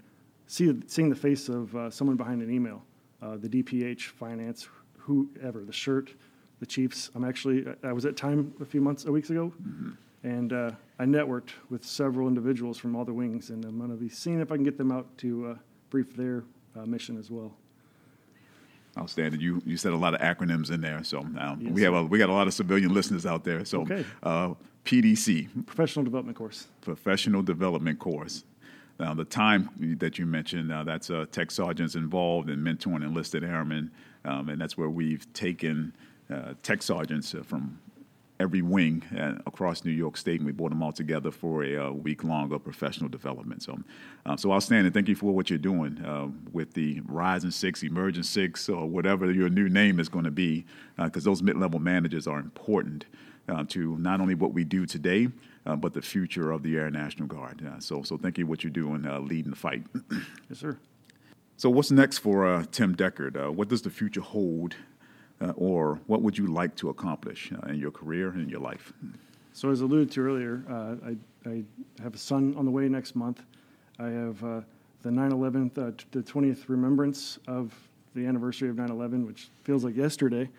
See, 0.47 0.73
seeing 0.87 1.09
the 1.09 1.15
face 1.15 1.49
of 1.49 1.75
uh, 1.75 1.89
someone 1.89 2.15
behind 2.15 2.41
an 2.41 2.51
email, 2.51 2.83
uh, 3.21 3.37
the 3.37 3.49
DPH, 3.49 4.07
finance, 4.07 4.67
whoever, 4.97 5.63
the 5.63 5.73
shirt, 5.73 6.13
the 6.59 6.65
Chiefs. 6.65 7.11
I'm 7.15 7.23
actually, 7.23 7.65
I 7.83 7.91
was 7.91 8.05
at 8.05 8.15
Time 8.15 8.53
a 8.61 8.65
few 8.65 8.81
months, 8.81 9.05
a 9.05 9.11
weeks 9.11 9.29
ago, 9.29 9.53
and 10.23 10.53
uh, 10.53 10.71
I 10.99 11.05
networked 11.05 11.51
with 11.69 11.85
several 11.85 12.27
individuals 12.27 12.77
from 12.77 12.95
all 12.95 13.05
the 13.05 13.13
wings, 13.13 13.49
and 13.49 13.63
I'm 13.65 13.77
going 13.77 13.89
to 13.89 13.95
be 13.95 14.09
seeing 14.09 14.39
if 14.39 14.51
I 14.51 14.55
can 14.55 14.63
get 14.63 14.77
them 14.77 14.91
out 14.91 15.05
to 15.19 15.47
uh, 15.47 15.55
brief 15.89 16.15
their 16.15 16.43
uh, 16.75 16.85
mission 16.85 17.17
as 17.17 17.29
well. 17.29 17.53
Outstanding. 18.97 19.39
You 19.39 19.61
you 19.65 19.77
said 19.77 19.93
a 19.93 19.97
lot 19.97 20.13
of 20.13 20.21
acronyms 20.21 20.71
in 20.71 20.81
there, 20.81 21.03
so 21.03 21.19
um, 21.19 21.59
Yes, 21.61 21.71
we 21.73 21.81
have 21.83 21.93
a, 21.93 22.03
we 22.03 22.17
got 22.17 22.29
a 22.29 22.33
lot 22.33 22.47
of 22.47 22.53
civilian 22.53 22.93
listeners 22.93 23.25
out 23.25 23.43
there. 23.43 23.63
So 23.65 23.81
Okay. 23.81 24.03
uh, 24.23 24.53
PDC, 24.85 25.65
Professional 25.65 26.03
development 26.05 26.37
course. 26.37 26.67
Professional 26.81 27.41
Development 27.43 27.99
Course. 27.99 28.43
Now, 28.99 29.13
the 29.13 29.25
time 29.25 29.69
that 29.99 30.17
you 30.17 30.25
mentioned, 30.25 30.71
uh, 30.71 30.83
that's 30.83 31.11
uh, 31.11 31.25
tech 31.31 31.51
sergeants 31.51 31.93
involved 31.95 32.49
in 32.49 32.59
mentoring 32.59 33.03
enlisted 33.03 33.43
airmen, 33.43 33.91
um, 34.25 34.49
and 34.49 34.59
that's 34.59 34.75
where 34.77 34.89
we've 34.89 35.31
taken 35.33 35.93
uh, 36.33 36.53
tech 36.63 36.81
sergeants 36.81 37.35
uh, 37.35 37.43
from 37.43 37.77
every 38.39 38.61
wing 38.61 39.03
uh, 39.17 39.35
across 39.45 39.83
New 39.83 39.91
York 39.91 40.17
State, 40.17 40.39
and 40.39 40.45
we 40.45 40.51
brought 40.51 40.69
them 40.69 40.83
all 40.83 40.91
together 40.91 41.31
for 41.31 41.63
a 41.63 41.87
uh, 41.87 41.91
week 41.91 42.23
long 42.23 42.51
of 42.53 42.63
professional 42.63 43.09
development. 43.09 43.63
So, 43.63 43.79
uh, 44.25 44.37
so 44.37 44.51
outstanding. 44.51 44.93
Thank 44.93 45.07
you 45.07 45.15
for 45.15 45.33
what 45.33 45.49
you're 45.49 45.59
doing 45.59 46.03
uh, 46.05 46.27
with 46.51 46.73
the 46.73 47.01
Rising 47.05 47.51
Six, 47.51 47.83
Emerging 47.83 48.23
Six, 48.23 48.69
or 48.69 48.87
whatever 48.87 49.31
your 49.31 49.49
new 49.49 49.69
name 49.69 49.99
is 49.99 50.09
going 50.09 50.25
to 50.25 50.31
be, 50.31 50.65
because 50.97 51.23
those 51.23 51.41
mid-level 51.41 51.79
managers 51.79 52.27
are 52.27 52.39
important 52.39 53.05
uh, 53.49 53.63
to 53.69 53.97
not 53.97 54.19
only 54.19 54.35
what 54.35 54.53
we 54.53 54.63
do 54.63 54.85
today, 54.85 55.29
uh, 55.65 55.75
but 55.75 55.93
the 55.93 56.01
future 56.01 56.51
of 56.51 56.63
the 56.63 56.77
Air 56.77 56.89
National 56.89 57.27
Guard. 57.27 57.65
Uh, 57.65 57.79
so, 57.79 58.03
so 58.03 58.17
thank 58.17 58.37
you 58.37 58.45
for 58.45 58.49
what 58.49 58.63
you're 58.63 58.71
doing, 58.71 59.05
uh, 59.05 59.19
leading 59.19 59.51
the 59.51 59.57
fight. 59.57 59.83
Yes, 60.49 60.59
sir. 60.59 60.77
so, 61.57 61.69
what's 61.69 61.91
next 61.91 62.19
for 62.19 62.47
uh, 62.47 62.65
Tim 62.71 62.95
Deckard? 62.95 63.35
Uh, 63.47 63.51
what 63.51 63.67
does 63.67 63.81
the 63.81 63.89
future 63.89 64.21
hold, 64.21 64.75
uh, 65.41 65.53
or 65.55 65.99
what 66.07 66.21
would 66.21 66.37
you 66.37 66.47
like 66.47 66.75
to 66.75 66.89
accomplish 66.89 67.51
uh, 67.51 67.67
in 67.67 67.79
your 67.79 67.91
career 67.91 68.29
and 68.29 68.41
in 68.41 68.49
your 68.49 68.59
life? 68.59 68.93
So 69.53 69.69
as 69.71 69.81
alluded 69.81 70.11
to 70.11 70.21
earlier, 70.21 70.63
uh, 70.69 71.09
I, 71.09 71.49
I 71.49 71.63
have 72.01 72.15
a 72.15 72.17
son 72.17 72.55
on 72.57 72.65
the 72.65 72.71
way 72.71 72.87
next 72.87 73.15
month. 73.15 73.41
I 73.99 74.07
have 74.07 74.43
uh, 74.43 74.61
the 75.01 75.09
9/11, 75.09 75.77
uh, 75.77 75.91
t- 75.97 76.05
the 76.11 76.21
20th 76.21 76.69
remembrance 76.69 77.39
of 77.47 77.73
the 78.13 78.25
anniversary 78.25 78.69
of 78.69 78.75
9/11, 78.75 79.25
which 79.25 79.49
feels 79.63 79.83
like 79.83 79.95
yesterday. 79.95 80.49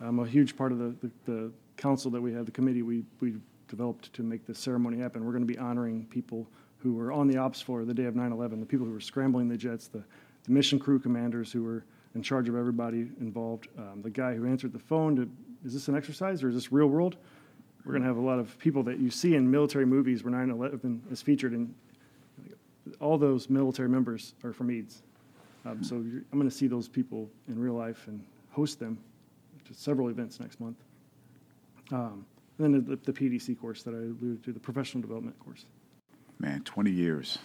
I'm 0.00 0.18
a 0.18 0.26
huge 0.26 0.56
part 0.56 0.72
of 0.72 0.78
the, 0.78 0.94
the, 1.02 1.10
the 1.32 1.52
council 1.76 2.10
that 2.10 2.20
we 2.20 2.32
have, 2.32 2.46
the 2.46 2.52
committee. 2.52 2.82
We 2.82 3.04
we 3.20 3.36
developed 3.68 4.12
to 4.12 4.22
make 4.22 4.46
this 4.46 4.58
ceremony 4.58 4.98
happen. 4.98 5.24
We're 5.24 5.32
going 5.32 5.46
to 5.46 5.52
be 5.52 5.58
honoring 5.58 6.06
people 6.10 6.46
who 6.78 6.94
were 6.94 7.12
on 7.12 7.28
the 7.28 7.38
ops 7.38 7.60
floor 7.60 7.84
the 7.84 7.94
day 7.94 8.04
of 8.04 8.14
9/11, 8.14 8.60
the 8.60 8.66
people 8.66 8.86
who 8.86 8.92
were 8.92 9.00
scrambling 9.00 9.48
the 9.48 9.56
jets, 9.56 9.86
the, 9.86 10.02
the 10.44 10.50
mission 10.50 10.78
crew 10.78 10.98
commanders 10.98 11.52
who 11.52 11.62
were 11.62 11.84
in 12.14 12.22
charge 12.22 12.48
of 12.48 12.56
everybody 12.56 13.08
involved, 13.20 13.68
um, 13.78 14.02
the 14.02 14.10
guy 14.10 14.34
who 14.34 14.46
answered 14.46 14.72
the 14.72 14.78
phone 14.78 15.16
to, 15.16 15.30
is 15.64 15.72
this 15.72 15.88
an 15.88 15.96
exercise 15.96 16.42
or 16.42 16.48
is 16.48 16.54
this 16.54 16.72
real 16.72 16.86
world? 16.86 17.16
We're 17.84 17.92
going 17.92 18.02
to 18.02 18.08
have 18.08 18.16
a 18.16 18.20
lot 18.20 18.38
of 18.38 18.58
people 18.58 18.82
that 18.84 18.98
you 18.98 19.10
see 19.10 19.34
in 19.34 19.50
military 19.50 19.86
movies 19.86 20.22
where 20.22 20.32
9/11 20.32 21.10
is 21.10 21.20
featured, 21.20 21.52
and 21.52 21.74
all 23.00 23.18
those 23.18 23.50
military 23.50 23.88
members 23.88 24.34
are 24.44 24.52
from 24.52 24.70
EADS. 24.70 25.02
Um, 25.64 25.82
so 25.82 25.96
I'm 25.96 26.24
going 26.32 26.48
to 26.48 26.54
see 26.54 26.66
those 26.66 26.88
people 26.88 27.28
in 27.48 27.58
real 27.58 27.74
life 27.74 28.06
and 28.06 28.24
host 28.50 28.78
them 28.78 28.98
to 29.64 29.74
several 29.74 30.08
events 30.08 30.40
next 30.40 30.60
month. 30.60 30.76
Um, 31.90 32.26
then 32.58 32.84
the, 32.84 32.96
the 32.96 33.12
PDC 33.12 33.58
course 33.60 33.82
that 33.82 33.94
I 33.94 33.98
alluded 33.98 34.44
to, 34.44 34.52
the 34.52 34.60
professional 34.60 35.02
development 35.02 35.38
course. 35.40 35.66
Man, 36.38 36.62
20 36.64 36.90
years 36.90 37.38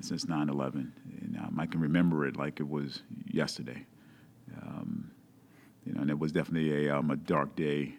since 0.00 0.28
9 0.28 0.48
11. 0.48 0.92
And 1.20 1.36
um, 1.38 1.58
I 1.58 1.66
can 1.66 1.80
remember 1.80 2.26
it 2.26 2.36
like 2.36 2.60
it 2.60 2.68
was 2.68 3.02
yesterday. 3.26 3.86
Um, 4.62 5.10
you 5.84 5.92
know, 5.92 6.02
and 6.02 6.10
it 6.10 6.18
was 6.18 6.32
definitely 6.32 6.86
a, 6.86 6.96
um, 6.96 7.10
a 7.10 7.16
dark 7.16 7.54
day, 7.56 7.94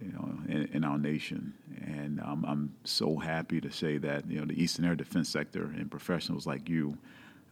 you 0.00 0.12
know, 0.12 0.28
in, 0.48 0.68
in 0.72 0.84
our 0.84 0.98
nation. 0.98 1.54
And 1.84 2.20
um, 2.20 2.44
I'm 2.46 2.74
so 2.84 3.16
happy 3.16 3.60
to 3.60 3.70
say 3.70 3.98
that, 3.98 4.28
you 4.28 4.40
know, 4.40 4.46
the 4.46 4.60
Eastern 4.60 4.84
Air 4.84 4.94
Defense 4.94 5.28
Sector 5.28 5.64
and 5.76 5.90
professionals 5.90 6.46
like 6.46 6.68
you, 6.68 6.96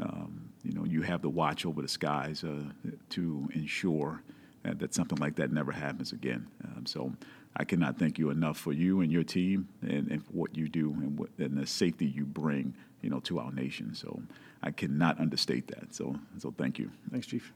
um, 0.00 0.49
you 0.64 0.73
know, 0.73 0.85
you 0.85 1.02
have 1.02 1.23
the 1.23 1.28
watch 1.28 1.66
over 1.66 1.83
the 1.83 1.88
skies 1.88 2.45
uh, 2.45 2.62
to 3.11 3.49
ensure 3.54 4.23
that, 4.62 4.78
that, 4.78 4.95
something 4.95 5.18
like 5.18 5.37
that 5.37 5.52
never 5.52 5.73
happens 5.73 6.12
again. 6.12 6.47
Um, 6.64 6.87
so 6.87 7.12
I 7.57 7.64
cannot 7.64 7.99
thank 7.99 8.19
you 8.19 8.31
enough 8.31 8.57
for 8.57 8.73
you 8.73 9.00
and 9.00 9.11
your 9.11 9.25
team 9.25 9.69
and, 9.83 10.11
and 10.11 10.23
what 10.31 10.57
you 10.57 10.69
do 10.69 10.93
and, 10.93 11.19
what, 11.19 11.31
and 11.38 11.57
the 11.57 11.67
safety 11.67 12.07
you 12.07 12.25
bring, 12.25 12.75
you 13.02 13.11
know, 13.11 13.21
to 13.21 13.40
our 13.40 13.50
nation. 13.52 13.95
So 13.95 14.23
I 14.62 14.71
cannot 14.71 15.19
understate 15.19 15.67
that. 15.69 15.95
So, 15.95 16.17
so 16.38 16.55
thank 16.57 16.78
you. 16.78 16.90
Thanks, 17.11 17.26
Chief. 17.26 17.52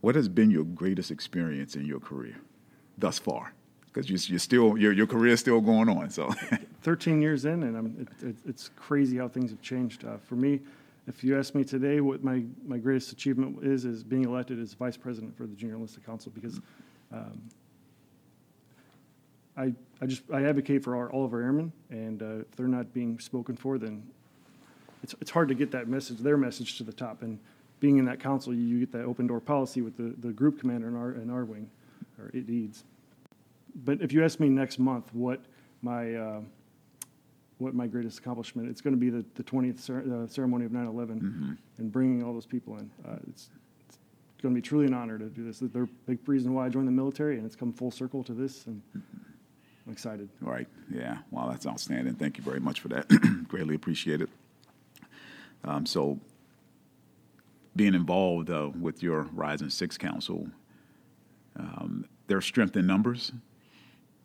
What 0.00 0.14
has 0.14 0.28
been 0.28 0.50
your 0.50 0.64
greatest 0.64 1.10
experience 1.10 1.74
in 1.74 1.84
your 1.84 2.00
career 2.00 2.36
thus 2.96 3.18
far? 3.18 3.52
Because 3.86 4.08
you're, 4.08 4.18
you're, 4.26 4.38
still 4.38 4.76
your 4.76 4.92
your 4.92 5.06
career 5.06 5.32
is 5.32 5.40
still 5.40 5.60
going 5.60 5.88
on. 5.88 6.10
So, 6.10 6.32
13 6.82 7.20
years 7.22 7.46
in, 7.46 7.62
and 7.62 7.98
it, 8.22 8.26
it, 8.26 8.36
it's 8.46 8.70
crazy 8.76 9.16
how 9.16 9.26
things 9.26 9.50
have 9.50 9.62
changed. 9.62 10.04
Uh, 10.04 10.18
for 10.18 10.36
me, 10.36 10.60
if 11.08 11.22
you 11.22 11.38
ask 11.38 11.54
me 11.54 11.64
today 11.64 12.00
what 12.00 12.24
my, 12.24 12.42
my 12.66 12.78
greatest 12.78 13.12
achievement 13.12 13.58
is, 13.62 13.84
is 13.84 14.02
being 14.02 14.24
elected 14.24 14.60
as 14.60 14.74
vice 14.74 14.96
president 14.96 15.36
for 15.36 15.46
the 15.46 15.54
Junior 15.54 15.76
Enlisted 15.76 16.04
Council 16.04 16.32
because 16.34 16.60
um, 17.12 17.42
I, 19.56 19.72
I 20.00 20.06
just 20.06 20.22
I 20.32 20.44
advocate 20.44 20.84
for 20.84 20.96
our, 20.96 21.10
all 21.10 21.24
of 21.24 21.32
our 21.32 21.40
airmen, 21.40 21.72
and 21.90 22.22
uh, 22.22 22.26
if 22.40 22.56
they're 22.56 22.68
not 22.68 22.92
being 22.92 23.18
spoken 23.18 23.56
for, 23.56 23.78
then 23.78 24.02
it's, 25.02 25.14
it's 25.20 25.30
hard 25.30 25.48
to 25.48 25.54
get 25.54 25.70
that 25.70 25.88
message, 25.88 26.18
their 26.18 26.36
message, 26.36 26.76
to 26.78 26.84
the 26.84 26.92
top. 26.92 27.22
And 27.22 27.38
being 27.80 27.98
in 27.98 28.04
that 28.06 28.20
council, 28.20 28.52
you, 28.52 28.62
you 28.62 28.80
get 28.80 28.92
that 28.92 29.04
open 29.04 29.26
door 29.26 29.40
policy 29.40 29.80
with 29.80 29.96
the, 29.96 30.14
the 30.18 30.32
group 30.32 30.60
commander 30.60 30.88
in 30.88 30.96
our 30.96 31.12
in 31.12 31.30
our 31.30 31.44
wing, 31.44 31.70
or 32.18 32.28
it 32.34 32.48
needs. 32.48 32.84
But 33.84 34.02
if 34.02 34.12
you 34.12 34.24
ask 34.24 34.40
me 34.40 34.48
next 34.48 34.78
month 34.78 35.12
what 35.14 35.40
my 35.82 36.14
uh, 36.14 36.40
what 37.58 37.74
my 37.74 37.86
greatest 37.86 38.18
accomplishment, 38.18 38.68
it's 38.68 38.82
going 38.82 38.94
to 38.94 39.00
be 39.00 39.08
the, 39.08 39.24
the 39.34 39.42
20th 39.42 39.80
cer- 39.80 40.24
uh, 40.24 40.26
ceremony 40.26 40.66
of 40.66 40.72
9/11 40.72 41.08
mm-hmm. 41.08 41.52
and 41.78 41.92
bringing 41.92 42.22
all 42.22 42.34
those 42.34 42.46
people 42.46 42.76
in. 42.76 42.90
Uh, 43.06 43.16
it's 43.28 43.48
going 44.46 44.54
to 44.54 44.60
be 44.60 44.66
truly 44.66 44.86
an 44.86 44.94
honor 44.94 45.18
to 45.18 45.24
do 45.24 45.44
this. 45.44 45.60
A 45.60 45.88
big 46.06 46.18
reason 46.26 46.54
why 46.54 46.66
I 46.66 46.68
joined 46.68 46.86
the 46.86 46.92
military, 46.92 47.36
and 47.36 47.44
it's 47.44 47.56
come 47.56 47.72
full 47.72 47.90
circle 47.90 48.22
to 48.22 48.32
this, 48.32 48.66
and 48.66 48.80
I'm 48.94 49.92
excited. 49.92 50.28
Right. 50.40 50.68
Yeah. 50.88 51.18
Wow, 51.32 51.48
that's 51.50 51.66
outstanding. 51.66 52.14
Thank 52.14 52.38
you 52.38 52.44
very 52.44 52.60
much 52.60 52.78
for 52.78 52.86
that. 52.88 53.08
Greatly 53.48 53.74
appreciate 53.74 54.20
it. 54.20 54.28
Um, 55.64 55.84
so, 55.84 56.20
being 57.74 57.94
involved 57.94 58.48
uh, 58.48 58.70
with 58.80 59.02
your 59.02 59.22
Rising 59.32 59.68
Six 59.68 59.98
Council, 59.98 60.48
um, 61.56 62.06
there's 62.28 62.44
strength 62.44 62.76
in 62.76 62.86
numbers. 62.86 63.32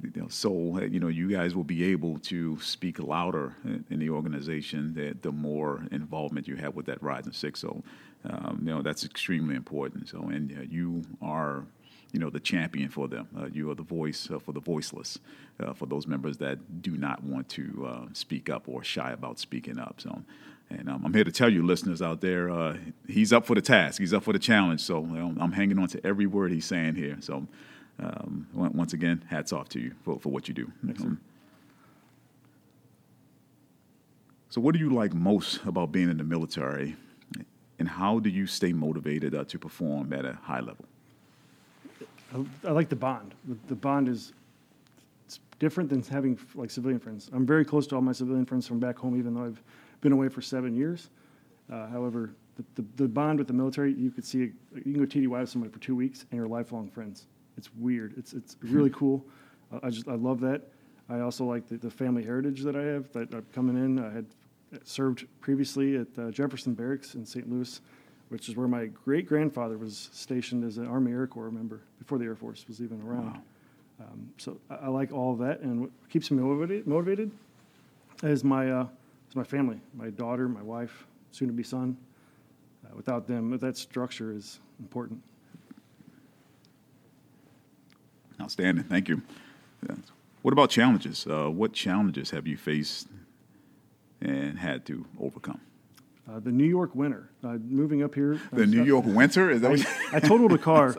You 0.03 0.21
know, 0.21 0.27
so 0.29 0.79
you 0.81 0.99
know 0.99 1.07
you 1.07 1.29
guys 1.29 1.55
will 1.55 1.63
be 1.63 1.83
able 1.85 2.17
to 2.19 2.59
speak 2.59 2.99
louder 2.99 3.55
in, 3.89 3.99
the 3.99 4.09
organization 4.09 4.93
the, 4.93 5.15
the 5.21 5.31
more 5.31 5.83
involvement 5.91 6.47
you 6.47 6.55
have 6.55 6.75
with 6.75 6.87
that 6.87 7.01
Rising 7.03 7.33
Six. 7.33 7.59
So 7.59 7.83
um, 8.25 8.59
you 8.61 8.73
know 8.73 8.81
that's 8.81 9.05
extremely 9.05 9.55
important. 9.55 10.09
So 10.09 10.19
and 10.29 10.51
uh, 10.57 10.61
you 10.69 11.03
are 11.21 11.65
you 12.11 12.19
know 12.19 12.29
the 12.29 12.39
champion 12.39 12.89
for 12.89 13.07
them. 13.07 13.27
Uh, 13.37 13.47
you 13.51 13.69
are 13.71 13.75
the 13.75 13.83
voice 13.83 14.29
uh, 14.31 14.39
for 14.39 14.51
the 14.51 14.59
voiceless, 14.59 15.19
uh, 15.59 15.73
for 15.73 15.85
those 15.85 16.07
members 16.07 16.37
that 16.37 16.81
do 16.81 16.97
not 16.97 17.23
want 17.23 17.47
to 17.49 17.87
uh, 17.87 18.05
speak 18.13 18.49
up 18.49 18.67
or 18.67 18.83
shy 18.83 19.11
about 19.11 19.39
speaking 19.39 19.79
up. 19.79 19.95
So, 19.99 20.21
and 20.69 20.89
um, 20.89 21.03
I'm 21.05 21.13
here 21.13 21.23
to 21.23 21.31
tell 21.31 21.49
you, 21.49 21.65
listeners 21.65 22.01
out 22.01 22.21
there, 22.21 22.49
uh, 22.49 22.77
he's 23.07 23.31
up 23.31 23.45
for 23.45 23.55
the 23.55 23.61
task. 23.61 23.99
He's 23.99 24.13
up 24.13 24.23
for 24.23 24.33
the 24.33 24.39
challenge. 24.39 24.81
So 24.81 25.01
you 25.01 25.15
know, 25.15 25.35
I'm 25.39 25.51
hanging 25.51 25.79
on 25.79 25.87
to 25.89 26.05
every 26.05 26.25
word 26.25 26.51
he's 26.51 26.65
saying 26.65 26.95
here. 26.95 27.17
So, 27.21 27.47
um, 27.99 28.47
once 28.53 28.93
again, 28.93 29.23
hats 29.29 29.53
off 29.53 29.69
to 29.69 29.79
you 29.79 29.93
for, 30.03 30.19
for 30.19 30.29
what 30.29 30.47
you 30.47 30.53
do. 30.53 30.71
Um, 30.83 31.19
so, 34.49 34.59
what 34.59 34.73
do 34.73 34.79
you 34.79 34.89
like 34.89 35.13
most 35.13 35.63
about 35.65 35.91
being 35.91 36.09
in 36.09 36.17
the 36.17 36.23
military, 36.23 36.95
and 37.79 37.87
how 37.87 38.19
do 38.19 38.29
you 38.29 38.47
stay 38.47 38.73
motivated 38.73 39.33
uh, 39.33 39.45
to 39.45 39.57
perform 39.57 40.11
at 40.13 40.25
a 40.25 40.33
high 40.33 40.59
level? 40.59 40.85
I, 42.33 42.67
I 42.67 42.71
like 42.71 42.89
the 42.89 42.95
bond. 42.95 43.33
The, 43.47 43.57
the 43.67 43.75
bond 43.75 44.09
is 44.09 44.33
it's 45.25 45.39
different 45.59 45.89
than 45.89 46.03
having 46.03 46.37
like 46.55 46.69
civilian 46.69 46.99
friends. 46.99 47.29
I'm 47.33 47.45
very 47.45 47.63
close 47.63 47.87
to 47.87 47.95
all 47.95 48.01
my 48.01 48.11
civilian 48.11 48.45
friends 48.45 48.67
from 48.67 48.79
back 48.79 48.97
home, 48.97 49.17
even 49.17 49.33
though 49.33 49.45
I've 49.45 49.61
been 50.01 50.11
away 50.11 50.29
for 50.29 50.41
seven 50.41 50.75
years. 50.75 51.09
Uh, 51.71 51.87
however, 51.87 52.31
the, 52.57 52.81
the, 52.81 52.87
the, 53.03 53.07
bond 53.07 53.39
with 53.39 53.47
the 53.47 53.53
military, 53.53 53.93
you 53.93 54.11
could 54.11 54.25
see, 54.25 54.51
you 54.75 54.81
can 54.81 54.93
go 54.93 55.05
TDY 55.05 55.39
with 55.39 55.49
somebody 55.49 55.71
for 55.71 55.79
two 55.79 55.95
weeks 55.95 56.25
and 56.29 56.37
you're 56.37 56.47
lifelong 56.47 56.89
friends. 56.89 57.27
It's 57.57 57.69
weird. 57.75 58.13
It's, 58.17 58.33
it's 58.33 58.55
really 58.61 58.89
cool. 58.93 59.25
Uh, 59.71 59.79
I 59.83 59.89
just, 59.89 60.07
I 60.07 60.15
love 60.15 60.39
that. 60.41 60.61
I 61.09 61.19
also 61.19 61.43
like 61.43 61.67
the, 61.67 61.77
the 61.77 61.91
family 61.91 62.23
heritage 62.23 62.61
that 62.61 62.75
I 62.75 62.83
have 62.83 63.11
that 63.13 63.33
I'm 63.33 63.45
coming 63.53 63.75
in. 63.75 63.99
I 63.99 64.11
had 64.11 64.25
served 64.83 65.27
previously 65.41 65.97
at 65.97 66.07
uh, 66.17 66.31
Jefferson 66.31 66.73
Barracks 66.73 67.15
in 67.15 67.25
St. 67.25 67.49
Louis, 67.51 67.81
which 68.29 68.47
is 68.47 68.55
where 68.55 68.67
my 68.67 68.85
great 68.85 69.27
grandfather 69.27 69.77
was 69.77 70.09
stationed 70.13 70.63
as 70.63 70.77
an 70.77 70.87
Army 70.87 71.11
Air 71.11 71.27
Corps 71.27 71.51
member 71.51 71.81
before 71.99 72.17
the 72.17 72.25
Air 72.25 72.35
Force 72.35 72.65
was 72.67 72.81
even 72.81 73.01
around. 73.01 73.33
Wow. 73.33 73.41
Um, 73.99 74.33
so 74.37 74.57
I, 74.69 74.75
I, 74.75 74.87
like 74.87 75.11
all 75.11 75.33
of 75.33 75.39
that, 75.39 75.59
and 75.59 75.81
what 75.81 75.91
keeps 76.09 76.31
me 76.31 76.41
motivated, 76.41 76.87
motivated 76.87 77.31
is 78.23 78.43
my 78.43 78.71
uh, 78.71 78.87
is 79.29 79.35
my 79.35 79.43
family, 79.43 79.79
my 79.93 80.09
daughter, 80.09 80.47
my 80.47 80.61
wife, 80.61 81.05
soon 81.31 81.49
to 81.49 81.53
be 81.53 81.63
son. 81.63 81.97
Uh, 82.85 82.95
without 82.95 83.27
them, 83.27 83.55
that 83.57 83.77
structure 83.77 84.31
is 84.33 84.59
important. 84.79 85.21
Outstanding. 88.41 88.85
Thank 88.85 89.07
you. 89.07 89.21
What 90.41 90.51
about 90.51 90.69
challenges? 90.71 91.27
Uh, 91.27 91.49
what 91.49 91.73
challenges 91.73 92.31
have 92.31 92.47
you 92.47 92.57
faced 92.57 93.07
and 94.21 94.57
had 94.57 94.85
to 94.87 95.05
overcome? 95.19 95.61
Uh, 96.29 96.39
the 96.39 96.51
New 96.51 96.65
York 96.65 96.95
winter. 96.95 97.29
Uh, 97.43 97.57
moving 97.63 98.03
up 98.03 98.15
here. 98.15 98.39
The 98.53 98.65
New 98.65 98.83
York 98.83 99.05
winter? 99.05 99.49
Is 99.51 99.61
that 99.61 99.71
I, 100.13 100.17
I 100.17 100.19
totaled 100.19 100.53
a 100.53 100.57
car 100.71 100.95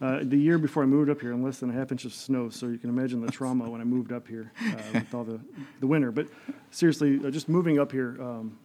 uh, 0.00 0.20
the 0.22 0.36
year 0.36 0.58
before 0.58 0.82
I 0.82 0.86
moved 0.86 1.10
up 1.10 1.20
here 1.20 1.32
in 1.32 1.42
less 1.42 1.58
than 1.58 1.70
a 1.70 1.72
half 1.72 1.90
inch 1.92 2.04
of 2.04 2.14
snow, 2.14 2.50
so 2.50 2.66
you 2.66 2.78
can 2.78 2.90
imagine 2.90 3.24
the 3.24 3.32
trauma 3.32 3.68
when 3.68 3.80
I 3.80 3.84
moved 3.84 4.12
up 4.12 4.28
here 4.28 4.52
uh, 4.60 4.82
with 4.94 5.14
all 5.14 5.24
the, 5.24 5.40
the 5.80 5.86
winter. 5.86 6.12
But 6.12 6.28
seriously, 6.70 7.20
uh, 7.24 7.30
just 7.30 7.48
moving 7.48 7.78
up 7.78 7.90
here, 7.90 8.16
um, 8.20 8.56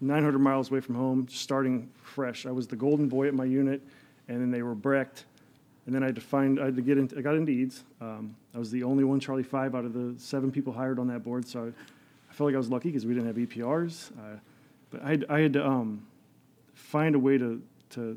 900 0.00 0.38
miles 0.38 0.70
away 0.70 0.80
from 0.80 0.94
home, 0.94 1.26
starting 1.28 1.90
fresh. 2.02 2.46
I 2.46 2.50
was 2.50 2.66
the 2.66 2.76
golden 2.76 3.08
boy 3.08 3.28
at 3.28 3.34
my 3.34 3.44
unit, 3.44 3.82
and 4.28 4.40
then 4.40 4.50
they 4.50 4.62
were 4.62 4.74
wrecked. 4.74 5.24
And 5.86 5.94
then 5.94 6.02
I 6.02 6.06
had 6.06 6.14
to 6.14 6.20
find, 6.20 6.58
I 6.58 6.66
had 6.66 6.76
to 6.76 6.82
get 6.82 6.96
into, 6.96 7.18
I 7.18 7.20
got 7.20 7.34
into 7.34 7.52
EADS. 7.52 7.84
Um, 8.00 8.36
I 8.54 8.58
was 8.58 8.70
the 8.70 8.82
only 8.82 9.04
one 9.04 9.20
Charlie 9.20 9.42
5 9.42 9.74
out 9.74 9.84
of 9.84 9.92
the 9.92 10.14
seven 10.18 10.50
people 10.50 10.72
hired 10.72 10.98
on 10.98 11.08
that 11.08 11.22
board, 11.22 11.46
so 11.46 11.64
I, 11.64 11.66
I 11.66 12.32
felt 12.32 12.48
like 12.48 12.54
I 12.54 12.58
was 12.58 12.70
lucky 12.70 12.88
because 12.88 13.04
we 13.04 13.12
didn't 13.12 13.26
have 13.26 13.36
EPRs. 13.36 14.10
Uh, 14.12 14.38
but 14.90 15.02
I 15.02 15.10
had, 15.10 15.26
I 15.28 15.40
had 15.40 15.52
to 15.54 15.66
um, 15.66 16.06
find 16.74 17.14
a 17.14 17.18
way 17.18 17.36
to, 17.36 17.62
to 17.90 18.16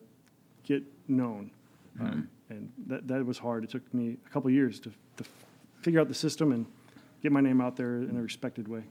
get 0.64 0.84
known. 1.08 1.52
Um, 2.00 2.08
mm-hmm. 2.08 2.54
and 2.54 2.72
that, 2.88 3.08
that 3.08 3.26
was 3.26 3.38
hard. 3.38 3.64
It 3.64 3.70
took 3.70 3.94
me 3.94 4.18
a 4.26 4.30
couple 4.30 4.50
years 4.50 4.80
to, 4.82 4.92
to 5.18 5.26
figure 5.82 6.00
out 6.00 6.08
the 6.08 6.14
system 6.14 6.52
and 6.52 6.66
get 7.22 7.32
my 7.32 7.42
name 7.42 7.60
out 7.60 7.76
there 7.76 7.98
in 7.98 8.16
a 8.18 8.22
respected 8.22 8.68
way. 8.68 8.84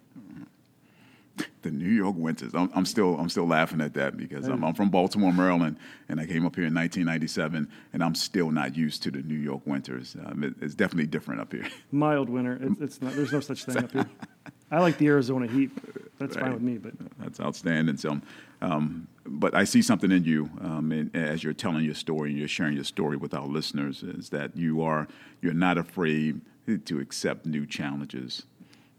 The 1.67 1.73
New 1.73 1.91
York 1.91 2.15
winters. 2.17 2.55
I'm, 2.55 2.71
I'm 2.77 2.87
still 2.87 3.19
I'm 3.19 3.29
still 3.29 3.49
laughing 3.49 3.81
at 3.81 3.93
that 3.95 4.17
because 4.17 4.47
I'm, 4.47 4.65
I'm, 4.65 4.73
from 4.73 4.89
Baltimore, 4.89 5.33
Maryland, 5.33 5.77
and 6.09 6.21
I 6.21 6.27
came 6.27 6.47
up 6.47 6.55
here 6.55 6.67
in 6.67 6.73
1997, 6.73 7.69
and 7.93 8.05
I'm 8.05 8.15
still 8.15 8.53
not 8.53 8.77
used 8.77 9.03
to 9.03 9.11
the 9.11 9.21
New 9.23 9.35
York 9.35 9.63
winters. 9.67 10.17
Um, 10.25 10.45
it, 10.45 10.55
it's 10.61 10.77
definitely 10.77 11.09
different 11.09 11.41
up 11.41 11.53
here. 11.53 11.67
Mild 11.91 12.31
winter. 12.31 12.53
It, 12.63 12.81
it's 12.81 13.03
not, 13.03 13.15
there's 13.15 13.33
no 13.33 13.41
such 13.41 13.65
thing 13.65 13.79
up 13.79 13.91
here. 13.91 14.07
I 14.71 14.79
like 14.79 14.97
the 14.99 15.09
Arizona 15.09 15.49
heat. 15.49 15.73
That's 16.21 16.37
right. 16.37 16.45
fine 16.45 16.53
with 16.53 16.63
me. 16.63 16.79
But 16.79 16.93
that's 17.19 17.41
outstanding. 17.41 17.97
So, 17.97 18.21
um, 18.63 19.09
but 19.27 19.57
I 19.57 19.65
see 19.65 19.83
something 19.83 20.13
in 20.13 20.23
you 20.23 20.49
um, 20.61 20.93
in, 20.93 21.11
as 21.15 21.43
you're 21.43 21.53
telling 21.53 21.85
your 21.85 21.95
story, 21.95 22.31
and 22.31 22.39
you're 22.39 22.47
sharing 22.47 22.75
your 22.75 22.85
story 22.85 23.17
with 23.17 23.35
our 23.35 23.47
listeners, 23.47 24.05
is 24.05 24.29
that 24.29 24.57
you 24.57 24.83
are 24.83 25.09
you're 25.43 25.53
not 25.53 25.79
afraid 25.79 26.41
to 26.85 27.01
accept 27.01 27.45
new 27.45 27.67
challenges 27.67 28.45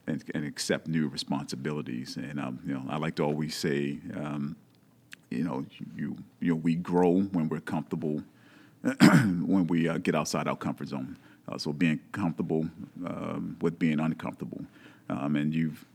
and, 0.07 0.23
and 0.33 0.45
accept 0.45 0.87
new 0.87 1.07
responsibilities. 1.07 2.17
And 2.17 2.39
um, 2.39 2.59
you 2.65 2.73
know, 2.73 2.83
I 2.89 2.97
like 2.97 3.15
to 3.15 3.23
always 3.23 3.55
say, 3.55 3.99
um, 4.15 4.55
you 5.29 5.43
know, 5.43 5.65
you 5.95 6.17
you 6.39 6.49
know, 6.49 6.55
we 6.55 6.75
grow 6.75 7.21
when 7.21 7.49
we're 7.49 7.59
comfortable, 7.59 8.23
when 9.01 9.67
we 9.67 9.87
uh, 9.87 9.97
get 9.97 10.15
outside 10.15 10.47
our 10.47 10.55
comfort 10.55 10.87
zone. 10.87 11.17
Uh, 11.49 11.57
so 11.57 11.71
being 11.71 11.99
comfortable 12.11 12.67
um, 13.05 13.55
with 13.61 13.79
being 13.79 13.99
uncomfortable, 13.99 14.65
um, 15.09 15.35
and 15.35 15.53
you've 15.53 15.85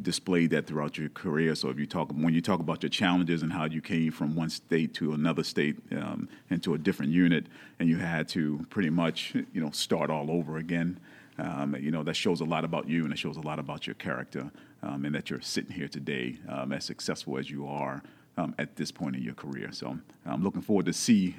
displayed 0.00 0.50
that 0.50 0.66
throughout 0.66 0.98
your 0.98 1.08
career. 1.10 1.54
So 1.54 1.68
if 1.68 1.78
you 1.78 1.86
talk 1.86 2.10
when 2.12 2.34
you 2.34 2.40
talk 2.40 2.60
about 2.60 2.82
your 2.82 2.90
challenges 2.90 3.42
and 3.42 3.52
how 3.52 3.64
you 3.66 3.80
came 3.80 4.10
from 4.10 4.34
one 4.34 4.50
state 4.50 4.94
to 4.94 5.12
another 5.12 5.44
state 5.44 5.76
um, 5.92 6.28
into 6.50 6.74
a 6.74 6.78
different 6.78 7.12
unit, 7.12 7.46
and 7.78 7.88
you 7.88 7.98
had 7.98 8.28
to 8.30 8.66
pretty 8.70 8.90
much 8.90 9.34
you 9.34 9.60
know 9.60 9.70
start 9.70 10.10
all 10.10 10.30
over 10.30 10.56
again. 10.56 10.98
Um, 11.38 11.74
you 11.80 11.90
know 11.90 12.02
that 12.02 12.14
shows 12.14 12.40
a 12.40 12.44
lot 12.44 12.64
about 12.64 12.88
you, 12.88 13.04
and 13.04 13.12
it 13.12 13.18
shows 13.18 13.36
a 13.36 13.40
lot 13.40 13.58
about 13.58 13.86
your 13.86 13.94
character, 13.94 14.50
um, 14.82 15.04
and 15.04 15.14
that 15.14 15.30
you're 15.30 15.40
sitting 15.40 15.72
here 15.72 15.88
today 15.88 16.36
um, 16.48 16.72
as 16.72 16.84
successful 16.84 17.38
as 17.38 17.50
you 17.50 17.66
are 17.66 18.02
um, 18.36 18.54
at 18.58 18.76
this 18.76 18.90
point 18.90 19.16
in 19.16 19.22
your 19.22 19.34
career. 19.34 19.70
So 19.72 19.98
I'm 20.26 20.42
looking 20.42 20.62
forward 20.62 20.86
to 20.86 20.92
see 20.92 21.34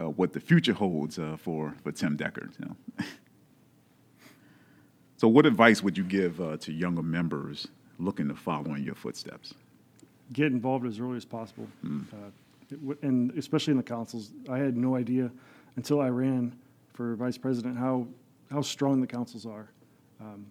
uh, 0.00 0.08
what 0.10 0.32
the 0.32 0.40
future 0.40 0.72
holds 0.72 1.18
uh, 1.18 1.36
for 1.38 1.74
for 1.82 1.92
Tim 1.92 2.16
Deckard. 2.16 2.58
You 2.58 2.66
know? 2.66 3.04
so, 5.16 5.28
what 5.28 5.46
advice 5.46 5.82
would 5.82 5.98
you 5.98 6.04
give 6.04 6.40
uh, 6.40 6.56
to 6.58 6.72
younger 6.72 7.02
members 7.02 7.68
looking 7.98 8.28
to 8.28 8.34
follow 8.34 8.74
in 8.74 8.84
your 8.84 8.94
footsteps? 8.94 9.54
Get 10.32 10.46
involved 10.46 10.86
as 10.86 11.00
early 11.00 11.16
as 11.16 11.24
possible, 11.24 11.66
mm. 11.84 12.04
it, 12.70 13.02
and 13.02 13.36
especially 13.38 13.72
in 13.72 13.76
the 13.76 13.82
councils. 13.82 14.30
I 14.48 14.58
had 14.58 14.76
no 14.76 14.94
idea 14.94 15.30
until 15.76 16.00
I 16.00 16.08
ran 16.08 16.56
for 16.92 17.14
vice 17.14 17.38
president 17.38 17.78
how 17.78 18.06
how 18.50 18.62
strong 18.62 19.00
the 19.00 19.06
councils 19.06 19.46
are. 19.46 19.70
Um, 20.20 20.46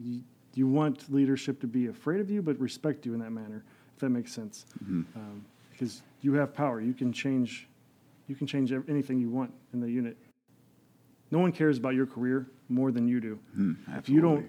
you, 0.00 0.22
you, 0.54 0.66
want 0.66 1.12
leadership 1.12 1.60
to 1.60 1.66
be 1.66 1.86
afraid 1.86 2.20
of 2.20 2.30
you, 2.30 2.42
but 2.42 2.58
respect 2.60 3.04
you 3.04 3.14
in 3.14 3.20
that 3.20 3.30
manner, 3.30 3.64
if 3.94 4.00
that 4.00 4.10
makes 4.10 4.32
sense. 4.32 4.66
Mm-hmm. 4.84 5.02
Um, 5.16 5.44
because 5.72 6.02
you 6.22 6.34
have 6.34 6.54
power, 6.54 6.80
you 6.80 6.92
can 6.92 7.12
change, 7.12 7.68
you 8.26 8.34
can 8.34 8.46
change 8.46 8.72
anything 8.88 9.20
you 9.20 9.30
want 9.30 9.52
in 9.72 9.80
the 9.80 9.90
unit. 9.90 10.16
No 11.30 11.38
one 11.38 11.52
cares 11.52 11.78
about 11.78 11.94
your 11.94 12.06
career 12.06 12.46
more 12.68 12.90
than 12.90 13.06
you 13.06 13.20
do. 13.20 13.38
Mm, 13.56 13.76
if 13.98 14.08
you 14.08 14.20
don't 14.20 14.48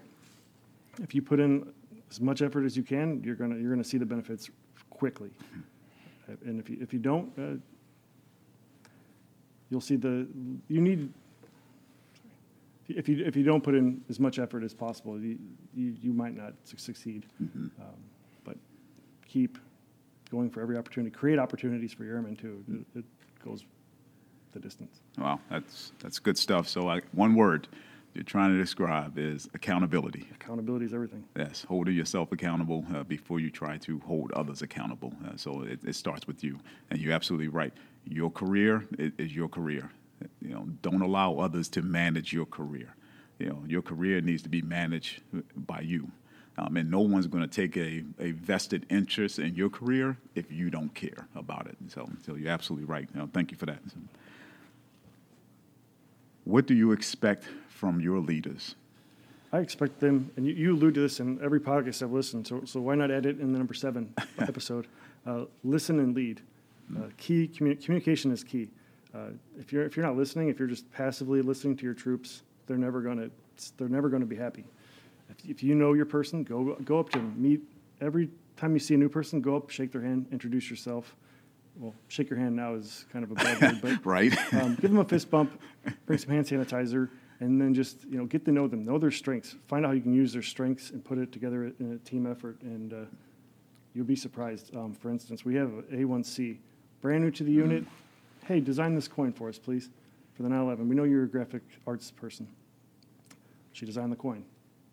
if 1.01 1.15
you 1.15 1.21
put 1.21 1.39
in 1.39 1.71
as 2.09 2.19
much 2.19 2.41
effort 2.41 2.65
as 2.65 2.75
you 2.75 2.83
can, 2.83 3.21
you're 3.23 3.35
gonna 3.35 3.57
you're 3.57 3.71
gonna 3.71 3.83
see 3.83 3.97
the 3.97 4.05
benefits 4.05 4.49
quickly. 4.89 5.31
And 6.45 6.59
if 6.59 6.69
you 6.69 6.77
if 6.81 6.93
you 6.93 6.99
don't, 6.99 7.31
uh, 7.37 8.89
you'll 9.69 9.81
see 9.81 9.95
the 9.95 10.27
you 10.67 10.81
need. 10.81 11.11
If 12.89 13.07
you 13.07 13.23
if 13.23 13.35
you 13.35 13.43
don't 13.43 13.63
put 13.63 13.75
in 13.75 14.01
as 14.09 14.19
much 14.19 14.39
effort 14.39 14.63
as 14.63 14.73
possible, 14.73 15.19
you 15.19 15.37
you, 15.73 15.95
you 16.01 16.13
might 16.13 16.35
not 16.35 16.53
succeed. 16.63 17.25
Mm-hmm. 17.41 17.67
Um, 17.81 17.95
but 18.43 18.57
keep 19.27 19.57
going 20.31 20.49
for 20.49 20.61
every 20.61 20.77
opportunity. 20.77 21.11
Create 21.11 21.39
opportunities 21.39 21.93
for 21.93 22.03
your 22.03 22.15
airmen 22.15 22.35
too. 22.35 22.63
It, 22.95 22.99
it 22.99 23.05
goes 23.43 23.65
the 24.51 24.59
distance. 24.59 25.01
Wow, 25.17 25.39
that's 25.49 25.91
that's 25.99 26.19
good 26.19 26.37
stuff. 26.37 26.67
So, 26.67 26.81
like 26.83 27.03
one 27.11 27.35
word 27.35 27.67
you're 28.13 28.23
trying 28.23 28.51
to 28.51 28.57
describe 28.57 29.17
is 29.17 29.47
accountability. 29.53 30.27
Accountability 30.33 30.85
is 30.85 30.93
everything. 30.93 31.23
Yes, 31.37 31.65
holding 31.67 31.95
yourself 31.95 32.31
accountable 32.31 32.83
uh, 32.93 33.03
before 33.03 33.39
you 33.39 33.49
try 33.49 33.77
to 33.77 33.99
hold 33.99 34.31
others 34.31 34.61
accountable. 34.61 35.13
Uh, 35.25 35.37
so 35.37 35.61
it, 35.61 35.79
it, 35.85 35.95
starts 35.95 36.25
with 36.25 36.43
you, 36.43 36.59
and 36.89 36.99
you're 36.99 37.13
absolutely 37.13 37.49
right. 37.49 37.73
Your 38.05 38.31
career 38.31 38.85
is, 38.97 39.11
is, 39.17 39.35
your 39.35 39.47
career. 39.47 39.91
You 40.41 40.49
know, 40.49 40.67
don't 40.81 41.01
allow 41.01 41.35
others 41.35 41.69
to 41.69 41.81
manage 41.81 42.33
your 42.33 42.45
career. 42.45 42.95
You 43.39 43.49
know, 43.49 43.63
your 43.67 43.81
career 43.81 44.21
needs 44.21 44.41
to 44.43 44.49
be 44.49 44.61
managed 44.61 45.21
by 45.55 45.81
you. 45.81 46.11
Um, 46.57 46.75
and 46.75 46.91
no 46.91 46.99
one's 46.99 47.27
going 47.27 47.47
to 47.47 47.49
take 47.49 47.77
a, 47.77 48.03
a 48.19 48.31
vested 48.31 48.85
interest 48.89 49.39
in 49.39 49.55
your 49.55 49.69
career 49.69 50.17
if 50.35 50.51
you 50.51 50.69
don't 50.69 50.93
care 50.93 51.27
about 51.35 51.67
it. 51.67 51.77
So, 51.87 52.09
so 52.25 52.35
you're 52.35 52.51
absolutely 52.51 52.85
right. 52.85 53.07
You 53.13 53.21
know, 53.21 53.29
thank 53.31 53.51
you 53.51 53.57
for 53.57 53.65
that. 53.67 53.79
What 56.43 56.65
do 56.65 56.73
you 56.73 56.91
expect 56.91 57.45
from 57.69 58.01
your 58.01 58.19
leaders? 58.19 58.75
I 59.53 59.59
expect 59.59 59.99
them, 59.99 60.31
and 60.35 60.45
you, 60.45 60.53
you 60.53 60.75
allude 60.75 60.95
to 60.95 61.01
this 61.01 61.19
in 61.19 61.39
every 61.41 61.59
podcast 61.59 62.03
I've 62.03 62.11
listened. 62.11 62.45
So, 62.45 62.63
so 62.65 62.81
why 62.81 62.95
not 62.95 63.09
add 63.09 63.25
it 63.25 63.39
in 63.39 63.53
the 63.53 63.57
number 63.57 63.73
seven 63.73 64.13
episode? 64.39 64.87
Uh, 65.25 65.45
listen 65.63 65.99
and 65.99 66.13
lead. 66.13 66.41
Uh, 66.95 67.07
key 67.17 67.47
communi- 67.47 67.83
communication 67.83 68.31
is 68.31 68.43
key. 68.43 68.69
Uh, 69.13 69.29
if 69.57 69.73
you're 69.73 69.83
if 69.83 69.95
you're 69.95 70.05
not 70.05 70.15
listening, 70.15 70.49
if 70.49 70.59
you're 70.59 70.67
just 70.67 70.89
passively 70.91 71.41
listening 71.41 71.75
to 71.77 71.83
your 71.83 71.93
troops, 71.93 72.43
they're 72.67 72.77
never 72.77 73.01
gonna 73.01 73.29
they're 73.77 73.89
never 73.89 74.09
gonna 74.09 74.25
be 74.25 74.35
happy. 74.35 74.65
If, 75.29 75.49
if 75.49 75.63
you 75.63 75.75
know 75.75 75.93
your 75.93 76.05
person, 76.05 76.43
go 76.43 76.75
go 76.83 76.99
up 76.99 77.09
to 77.11 77.19
them. 77.19 77.33
Meet 77.37 77.61
every 78.01 78.29
time 78.57 78.73
you 78.73 78.79
see 78.79 78.93
a 78.93 78.97
new 78.97 79.09
person. 79.09 79.41
Go 79.41 79.55
up, 79.55 79.69
shake 79.69 79.91
their 79.91 80.01
hand, 80.01 80.27
introduce 80.31 80.69
yourself. 80.69 81.15
Well, 81.77 81.95
shake 82.09 82.29
your 82.29 82.37
hand 82.37 82.55
now 82.55 82.73
is 82.73 83.05
kind 83.11 83.23
of 83.23 83.31
a 83.31 83.35
bad 83.35 83.61
word, 83.61 83.79
but 83.81 84.05
right. 84.05 84.53
um, 84.53 84.75
give 84.75 84.91
them 84.91 84.99
a 84.99 85.05
fist 85.05 85.31
bump, 85.31 85.61
bring 86.05 86.19
some 86.19 86.31
hand 86.31 86.45
sanitizer 86.45 87.09
and 87.39 87.59
then 87.59 87.73
just 87.73 88.03
you 88.05 88.17
know 88.17 88.25
get 88.25 88.45
to 88.45 88.51
know 88.51 88.67
them, 88.67 88.85
know 88.85 88.97
their 88.97 89.11
strengths, 89.11 89.55
find 89.67 89.85
out 89.85 89.89
how 89.89 89.93
you 89.93 90.01
can 90.01 90.13
use 90.13 90.33
their 90.33 90.41
strengths 90.41 90.91
and 90.91 91.03
put 91.03 91.17
it 91.17 91.31
together 91.31 91.71
in 91.79 91.93
a 91.93 92.09
team 92.09 92.29
effort, 92.29 92.57
and 92.61 92.93
uh, 92.93 92.97
you'll 93.93 94.05
be 94.05 94.15
surprised. 94.15 94.75
Um, 94.75 94.93
for 94.93 95.09
instance, 95.09 95.45
we 95.45 95.55
have 95.55 95.69
A1C, 95.91 96.57
brand 97.01 97.23
new 97.23 97.31
to 97.31 97.43
the 97.43 97.51
unit. 97.51 97.85
Hey, 98.49 98.59
design 98.59 98.95
this 98.95 99.07
coin 99.07 99.31
for 99.31 99.47
us, 99.47 99.59
please, 99.59 99.91
for 100.33 100.41
the 100.41 100.49
911. 100.49 100.89
We 100.89 100.95
know 100.95 101.03
you're 101.03 101.25
a 101.25 101.27
graphic 101.27 101.61
arts 101.85 102.09
person. 102.09 102.47
She 103.73 103.85
designed 103.85 104.11
the 104.11 104.15
coin. 104.15 104.43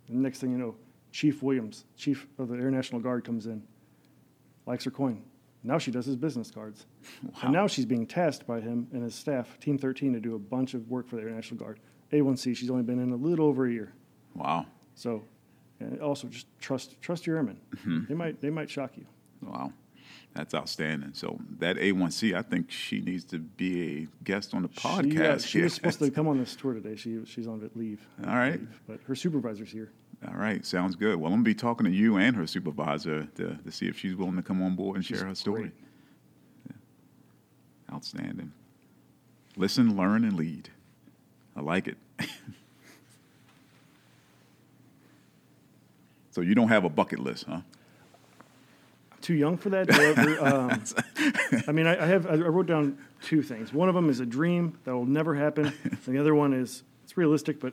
And 0.09 0.19
the 0.19 0.23
next 0.23 0.41
thing 0.41 0.53
you 0.53 0.59
know, 0.59 0.75
Chief 1.11 1.43
Williams, 1.43 1.87
Chief 1.97 2.27
of 2.39 2.49
the 2.49 2.57
Air 2.57 2.71
National 2.71 3.01
Guard, 3.01 3.25
comes 3.25 3.47
in, 3.47 3.63
likes 4.67 4.85
her 4.85 4.91
coin. 4.91 5.23
Now 5.65 5.79
she 5.79 5.91
does 5.91 6.05
his 6.05 6.17
business 6.17 6.51
cards. 6.51 6.85
Wow. 7.23 7.31
And 7.45 7.53
now 7.55 7.67
she's 7.67 7.87
being 7.87 8.07
tasked 8.07 8.47
by 8.47 8.61
him 8.61 8.89
and 8.93 9.03
his 9.03 9.15
staff, 9.15 9.59
Team 9.59 9.79
13, 9.79 10.13
to 10.13 10.21
do 10.21 10.35
a 10.35 10.39
bunch 10.39 10.75
of 10.75 10.91
work 10.91 11.09
for 11.09 11.17
the 11.17 11.23
Air 11.23 11.31
National 11.31 11.59
Guard. 11.59 11.81
A1C. 12.13 12.55
She's 12.55 12.69
only 12.69 12.83
been 12.83 12.99
in 12.99 13.11
a 13.11 13.17
little 13.17 13.47
over 13.47 13.65
a 13.65 13.73
year. 13.73 13.95
Wow. 14.35 14.67
So, 14.97 15.25
and 15.81 15.99
also 16.03 16.29
just 16.29 16.47
trust 16.61 17.01
trust 17.01 17.27
your 17.27 17.37
airmen. 17.37 17.59
Mm-hmm. 17.77 18.05
They 18.07 18.15
might 18.15 18.41
they 18.43 18.51
might 18.51 18.69
shock 18.69 18.99
you. 18.99 19.07
Wow. 19.41 19.73
That's 20.37 20.55
outstanding. 20.55 21.15
So 21.15 21.41
that 21.61 21.77
A1C, 21.77 22.37
I 22.37 22.43
think 22.43 22.71
she 22.71 23.01
needs 23.01 23.25
to 23.27 23.39
be 23.39 24.03
a 24.03 24.09
guest 24.23 24.53
on 24.53 24.63
the 24.63 24.69
podcast. 24.69 25.11
She, 25.11 25.19
uh, 25.23 25.39
she 25.39 25.63
was 25.63 25.75
supposed 25.75 25.99
to 26.01 26.11
come 26.11 26.29
on 26.29 26.39
this 26.39 26.55
tour 26.55 26.75
today. 26.75 26.95
She 26.95 27.25
she's 27.25 27.47
on 27.47 27.71
leave. 27.75 28.07
All 28.27 28.35
right. 28.35 28.61
Leave, 28.61 28.81
but 28.87 29.01
her 29.07 29.15
supervisor's 29.15 29.73
here. 29.73 29.91
All 30.29 30.35
right, 30.35 30.65
sounds 30.65 30.95
good. 30.95 31.17
Well, 31.17 31.29
I'm 31.29 31.39
gonna 31.39 31.45
be 31.45 31.55
talking 31.55 31.87
to 31.87 31.91
you 31.93 32.17
and 32.17 32.37
her 32.37 32.47
supervisor 32.47 33.25
to, 33.37 33.57
to 33.57 33.73
see 33.73 33.87
if 33.87 33.99
she's 33.99 34.15
willing 34.15 34.37
to 34.37 34.43
come 34.43 34.63
on 34.63 34.75
board 34.77 34.97
and 34.97 35.05
she's 35.05 35.19
share 35.19 35.29
her 35.29 35.35
story. 35.35 35.73
Yeah. 36.69 37.95
Outstanding. 37.95 38.53
Listen, 39.57 39.97
learn, 39.97 40.25
and 40.25 40.35
lead. 40.35 40.69
I 41.57 41.63
like 41.63 41.89
it. 41.89 41.97
so 46.31 46.43
you 46.43 46.55
don't 46.55 46.69
have 46.69 46.85
a 46.85 46.91
bucket 46.91 47.21
list, 47.21 47.47
huh? 47.49 47.61
Too 49.27 49.35
young 49.35 49.57
for 49.57 49.71
that. 49.71 49.91
However, 49.91 50.41
um, 50.41 50.85
I 51.67 51.73
mean, 51.73 51.89
I, 51.89 52.01
I, 52.01 52.07
have. 52.07 52.27
I 52.31 52.35
wrote 52.35 52.67
down 52.67 52.97
two 53.21 53.43
things. 53.43 53.73
One 53.73 53.89
of 53.89 53.97
them 53.97 54.09
is 54.09 54.21
a 54.21 54.25
dream 54.25 54.79
that 54.85 54.95
will 54.95 55.05
never 55.05 55.35
happen. 55.35 55.73
and 55.83 56.15
the 56.15 56.21
other 56.21 56.37
one 56.37 56.53
is 56.53 56.85
it's 57.03 57.17
realistic, 57.17 57.59
but 57.59 57.73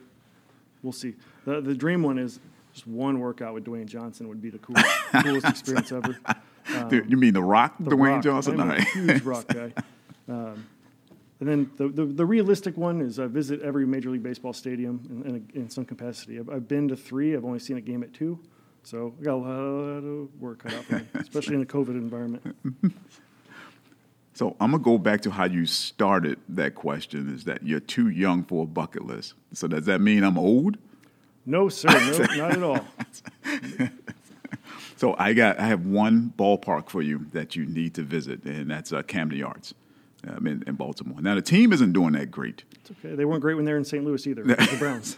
we'll 0.82 0.94
see. 0.94 1.14
The 1.46 1.62
the 1.62 1.76
dream 1.76 2.02
one 2.02 2.18
is 2.18 2.40
just 2.74 2.88
one 2.88 3.20
workout 3.20 3.54
with 3.54 3.66
Dwayne 3.66 3.86
Johnson 3.86 4.30
would 4.30 4.42
be 4.42 4.50
the 4.50 4.58
coolest, 4.58 4.88
coolest 5.24 5.48
experience 5.48 5.92
ever. 5.92 6.18
Um, 6.74 6.90
you 7.10 7.18
mean 7.18 7.34
the 7.34 7.44
Rock, 7.44 7.76
the 7.78 7.92
Dwayne 7.92 8.14
rock. 8.14 8.24
Johnson? 8.24 8.58
I'm 8.58 8.72
a 8.72 8.82
huge 8.82 9.22
Rock 9.24 9.50
guy. 9.50 9.74
Um, 10.30 10.66
and 11.42 11.50
then 11.50 11.72
the, 11.76 11.90
the, 11.90 12.06
the, 12.06 12.26
realistic 12.26 12.78
one 12.78 13.02
is 13.02 13.20
I 13.20 13.28
visit 13.28 13.62
every 13.62 13.86
Major 13.86 14.12
League 14.12 14.24
Baseball 14.24 14.54
stadium 14.54 15.24
in, 15.26 15.36
in, 15.36 15.62
in, 15.64 15.70
some 15.70 15.84
capacity. 15.84 16.40
I've, 16.40 16.50
I've 16.50 16.68
been 16.70 16.88
to 16.88 16.96
three. 16.96 17.36
I've 17.36 17.44
only 17.44 17.60
seen 17.60 17.76
a 17.76 17.82
game 17.82 18.02
at 18.02 18.14
two. 18.14 18.40
So 18.84 19.14
I 19.20 19.24
got 19.24 19.36
a 19.36 19.38
lot 19.38 20.04
of 20.04 20.42
work 20.42 20.60
cut 20.60 20.74
out 20.74 20.84
for 20.86 20.96
me, 20.96 21.08
especially 21.16 21.56
in 21.56 21.62
a 21.62 21.66
COVID 21.66 21.90
environment. 21.90 22.56
So 24.36 24.56
I'm 24.60 24.72
gonna 24.72 24.84
go 24.84 24.98
back 24.98 25.22
to 25.22 25.32
how 25.32 25.46
you 25.46 25.66
started 25.66 26.40
that 26.50 26.74
question. 26.74 27.34
Is 27.34 27.44
that 27.44 27.64
you're 27.64 27.80
too 27.80 28.10
young 28.10 28.44
for 28.44 28.64
a 28.64 28.66
bucket 28.66 29.06
list? 29.06 29.36
So 29.54 29.68
does 29.68 29.86
that 29.86 30.02
mean 30.02 30.24
I'm 30.24 30.40
old? 30.40 30.78
No, 31.46 31.70
sir. 31.70 31.90
No, 31.90 32.48
not 32.48 32.52
at 32.58 32.64
all. 32.64 32.86
so 34.96 35.16
I 35.20 35.34
got 35.34 35.60
I 35.60 35.68
have 35.68 35.86
one 35.86 36.34
ballpark 36.36 36.90
for 36.90 37.02
you 37.02 37.28
that 37.34 37.56
you 37.56 37.66
need 37.66 37.94
to 37.96 38.02
visit, 38.02 38.44
and 38.44 38.72
that's 38.72 38.92
uh, 38.92 39.04
Camden 39.04 39.38
Yards 39.38 39.76
um, 40.28 40.48
in, 40.48 40.64
in, 40.66 40.76
Baltimore. 40.76 41.22
Now 41.22 41.36
the 41.36 41.42
team 41.42 41.72
isn't 41.72 41.94
doing 41.94 42.14
that 42.14 42.32
great. 42.32 42.64
It's 42.72 42.92
okay. 42.92 43.14
They 43.16 43.26
weren't 43.26 43.42
great 43.42 43.56
when 43.56 43.66
they 43.66 43.72
were 43.72 43.78
in 43.78 43.86
St. 43.86 44.04
Louis 44.04 44.26
either. 44.26 44.44
the 44.44 44.76
Browns. 44.80 45.18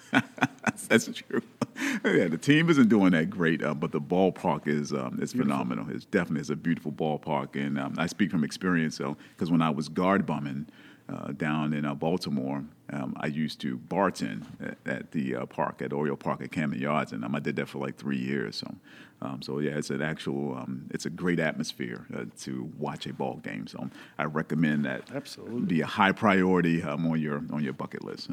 That's 0.88 1.07
true. 1.07 1.41
yeah, 2.03 2.27
the 2.27 2.38
team 2.38 2.69
isn't 2.69 2.89
doing 2.89 3.11
that 3.11 3.29
great, 3.29 3.63
uh, 3.63 3.73
but 3.73 3.91
the 3.91 4.01
ballpark 4.01 4.67
is 4.67 4.93
um, 4.93 5.19
is 5.21 5.33
phenomenal. 5.33 5.88
It's 5.89 6.05
definitely 6.05 6.41
it's 6.41 6.49
a 6.49 6.55
beautiful 6.55 6.91
ballpark, 6.91 7.55
and 7.55 7.79
um, 7.79 7.95
I 7.97 8.07
speak 8.07 8.31
from 8.31 8.43
experience. 8.43 8.95
So 8.95 9.17
because 9.35 9.51
when 9.51 9.61
I 9.61 9.69
was 9.69 9.89
guard 9.89 10.25
bumming. 10.25 10.67
uh, 11.07 11.31
down 11.33 11.73
in 11.73 11.85
uh, 11.85 11.93
Baltimore, 11.93 12.63
um, 12.91 13.15
I 13.19 13.27
used 13.27 13.61
to 13.61 13.77
bartend 13.77 14.45
at, 14.59 14.77
at 14.85 15.11
the 15.11 15.35
uh, 15.35 15.45
park 15.45 15.81
at 15.81 15.93
Oriole 15.93 16.17
Park 16.17 16.41
at 16.41 16.51
Camden 16.51 16.79
Yards, 16.79 17.11
and 17.11 17.23
um, 17.23 17.35
I 17.35 17.39
did 17.39 17.55
that 17.57 17.67
for 17.67 17.79
like 17.79 17.95
three 17.95 18.17
years. 18.17 18.57
So, 18.57 18.75
um, 19.21 19.41
so 19.41 19.59
yeah, 19.59 19.77
it's 19.77 19.89
an 19.89 20.01
actual, 20.01 20.57
um, 20.57 20.88
it's 20.91 21.05
a 21.05 21.09
great 21.09 21.39
atmosphere 21.39 22.05
uh, 22.15 22.25
to 22.41 22.71
watch 22.77 23.05
a 23.05 23.13
ball 23.13 23.35
game. 23.38 23.67
So, 23.67 23.89
I 24.17 24.23
recommend 24.25 24.85
that 24.85 25.11
Absolutely. 25.13 25.61
be 25.61 25.81
a 25.81 25.85
high 25.85 26.11
priority 26.11 26.81
um, 26.83 27.05
on 27.05 27.19
your 27.19 27.43
on 27.51 27.63
your 27.63 27.73
bucket 27.73 28.03
list. 28.03 28.29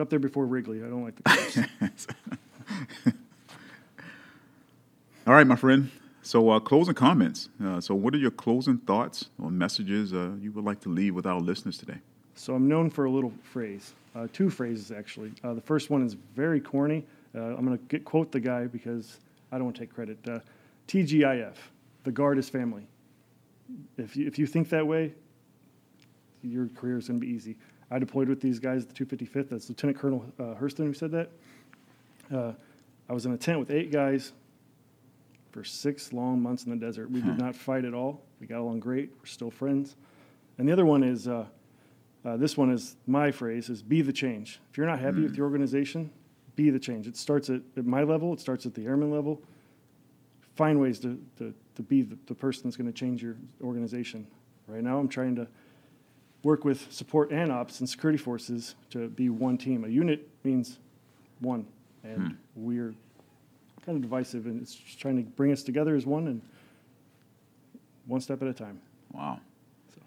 It's 0.00 0.06
up 0.06 0.08
there 0.08 0.18
before 0.18 0.46
Wrigley. 0.46 0.78
I 0.82 0.88
don't 0.88 1.04
like 1.04 1.16
the 1.16 1.22
Cubs. 1.78 2.06
All 5.26 5.34
right, 5.34 5.46
my 5.46 5.56
friend. 5.56 5.90
So, 6.22 6.48
uh, 6.48 6.58
closing 6.58 6.94
comments. 6.94 7.50
Uh, 7.62 7.82
so, 7.82 7.94
what 7.94 8.14
are 8.14 8.16
your 8.16 8.30
closing 8.30 8.78
thoughts 8.78 9.26
or 9.38 9.50
messages 9.50 10.14
uh, 10.14 10.30
you 10.40 10.52
would 10.52 10.64
like 10.64 10.80
to 10.80 10.88
leave 10.88 11.14
with 11.14 11.26
our 11.26 11.38
listeners 11.38 11.76
today? 11.76 11.98
So 12.34 12.54
I'm 12.54 12.66
known 12.66 12.88
for 12.88 13.04
a 13.04 13.10
little 13.10 13.30
phrase, 13.42 13.92
uh, 14.16 14.26
two 14.32 14.48
phrases 14.48 14.90
actually. 14.90 15.32
Uh, 15.44 15.52
the 15.52 15.60
first 15.60 15.90
one 15.90 16.02
is 16.02 16.14
very 16.34 16.62
corny. 16.62 17.04
Uh, 17.34 17.40
I'm 17.40 17.66
going 17.66 17.78
to 17.78 18.00
quote 18.00 18.32
the 18.32 18.40
guy 18.40 18.68
because 18.68 19.18
I 19.52 19.56
don't 19.56 19.66
want 19.66 19.76
to 19.76 19.80
take 19.80 19.94
credit. 19.94 20.16
Uh, 20.26 20.38
TGIF, 20.88 21.56
the 22.04 22.12
guard 22.12 22.38
is 22.38 22.48
family. 22.48 22.86
If 23.98 24.16
you, 24.16 24.26
if 24.26 24.38
you 24.38 24.46
think 24.46 24.70
that 24.70 24.86
way, 24.86 25.12
your 26.42 26.68
career 26.68 26.96
is 26.96 27.08
going 27.08 27.20
to 27.20 27.26
be 27.26 27.30
easy. 27.30 27.58
I 27.90 27.98
deployed 27.98 28.28
with 28.28 28.40
these 28.40 28.58
guys 28.58 28.84
at 28.84 28.94
the 28.94 29.04
255th. 29.04 29.48
That's 29.48 29.68
Lieutenant 29.68 29.98
Colonel 29.98 30.24
uh, 30.38 30.54
Hurston 30.54 30.86
who 30.86 30.94
said 30.94 31.10
that. 31.10 31.30
Uh, 32.32 32.52
I 33.08 33.12
was 33.12 33.26
in 33.26 33.32
a 33.32 33.36
tent 33.36 33.58
with 33.58 33.70
eight 33.70 33.90
guys 33.90 34.32
for 35.50 35.64
six 35.64 36.12
long 36.12 36.40
months 36.40 36.64
in 36.64 36.70
the 36.70 36.76
desert. 36.76 37.10
We 37.10 37.20
did 37.20 37.38
not 37.38 37.56
fight 37.56 37.84
at 37.84 37.92
all. 37.92 38.22
We 38.40 38.46
got 38.46 38.60
along 38.60 38.80
great. 38.80 39.10
We're 39.18 39.26
still 39.26 39.50
friends. 39.50 39.96
And 40.58 40.68
the 40.68 40.72
other 40.72 40.86
one 40.86 41.02
is 41.02 41.26
uh, 41.26 41.46
uh, 42.24 42.36
this 42.36 42.56
one 42.56 42.70
is 42.70 42.96
my 43.06 43.32
phrase 43.32 43.68
is 43.68 43.82
be 43.82 44.02
the 44.02 44.12
change. 44.12 44.60
If 44.70 44.78
you're 44.78 44.86
not 44.86 45.00
happy 45.00 45.22
with 45.22 45.34
your 45.34 45.46
organization, 45.46 46.10
be 46.54 46.70
the 46.70 46.78
change. 46.78 47.06
It 47.06 47.16
starts 47.16 47.50
at, 47.50 47.62
at 47.76 47.86
my 47.86 48.02
level. 48.02 48.32
It 48.32 48.40
starts 48.40 48.66
at 48.66 48.74
the 48.74 48.84
airman 48.84 49.10
level. 49.10 49.40
Find 50.54 50.80
ways 50.80 51.00
to, 51.00 51.20
to, 51.38 51.54
to 51.76 51.82
be 51.82 52.02
the, 52.02 52.18
the 52.26 52.34
person 52.34 52.64
that's 52.64 52.76
going 52.76 52.92
to 52.92 52.96
change 52.96 53.22
your 53.22 53.36
organization. 53.62 54.26
Right 54.66 54.82
now, 54.82 54.98
I'm 54.98 55.08
trying 55.08 55.34
to 55.36 55.48
work 56.42 56.64
with 56.64 56.90
support 56.92 57.30
and 57.30 57.52
ops 57.52 57.80
and 57.80 57.88
security 57.88 58.18
forces 58.18 58.74
to 58.90 59.08
be 59.08 59.28
one 59.28 59.58
team. 59.58 59.84
A 59.84 59.88
unit 59.88 60.28
means 60.42 60.78
one, 61.40 61.66
and 62.02 62.36
we're 62.54 62.94
kind 63.84 63.96
of 63.96 64.02
divisive, 64.02 64.46
and 64.46 64.60
it's 64.60 64.74
just 64.74 64.98
trying 64.98 65.16
to 65.16 65.22
bring 65.22 65.52
us 65.52 65.62
together 65.62 65.94
as 65.94 66.06
one 66.06 66.26
and 66.26 66.42
one 68.06 68.20
step 68.20 68.42
at 68.42 68.48
a 68.48 68.52
time. 68.52 68.80
Wow. 69.12 69.40
So. 69.94 70.00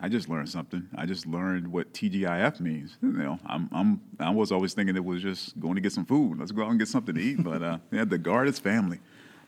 I 0.00 0.08
just 0.08 0.28
learned 0.28 0.48
something. 0.48 0.88
I 0.96 1.06
just 1.06 1.26
learned 1.26 1.70
what 1.70 1.92
TGIF 1.92 2.60
means. 2.60 2.96
You 3.02 3.12
know, 3.12 3.38
I'm, 3.46 3.68
I'm, 3.72 4.00
I 4.18 4.30
was 4.30 4.52
always 4.52 4.74
thinking 4.74 4.96
it 4.96 5.04
was 5.04 5.22
just 5.22 5.58
going 5.60 5.74
to 5.74 5.80
get 5.80 5.92
some 5.92 6.04
food. 6.04 6.38
Let's 6.38 6.52
go 6.52 6.62
out 6.62 6.70
and 6.70 6.78
get 6.78 6.88
something 6.88 7.14
to 7.14 7.20
eat. 7.20 7.42
But 7.42 7.62
uh, 7.62 7.78
yeah, 7.92 8.04
the 8.04 8.18
guard 8.18 8.48
is 8.48 8.58
family. 8.58 9.00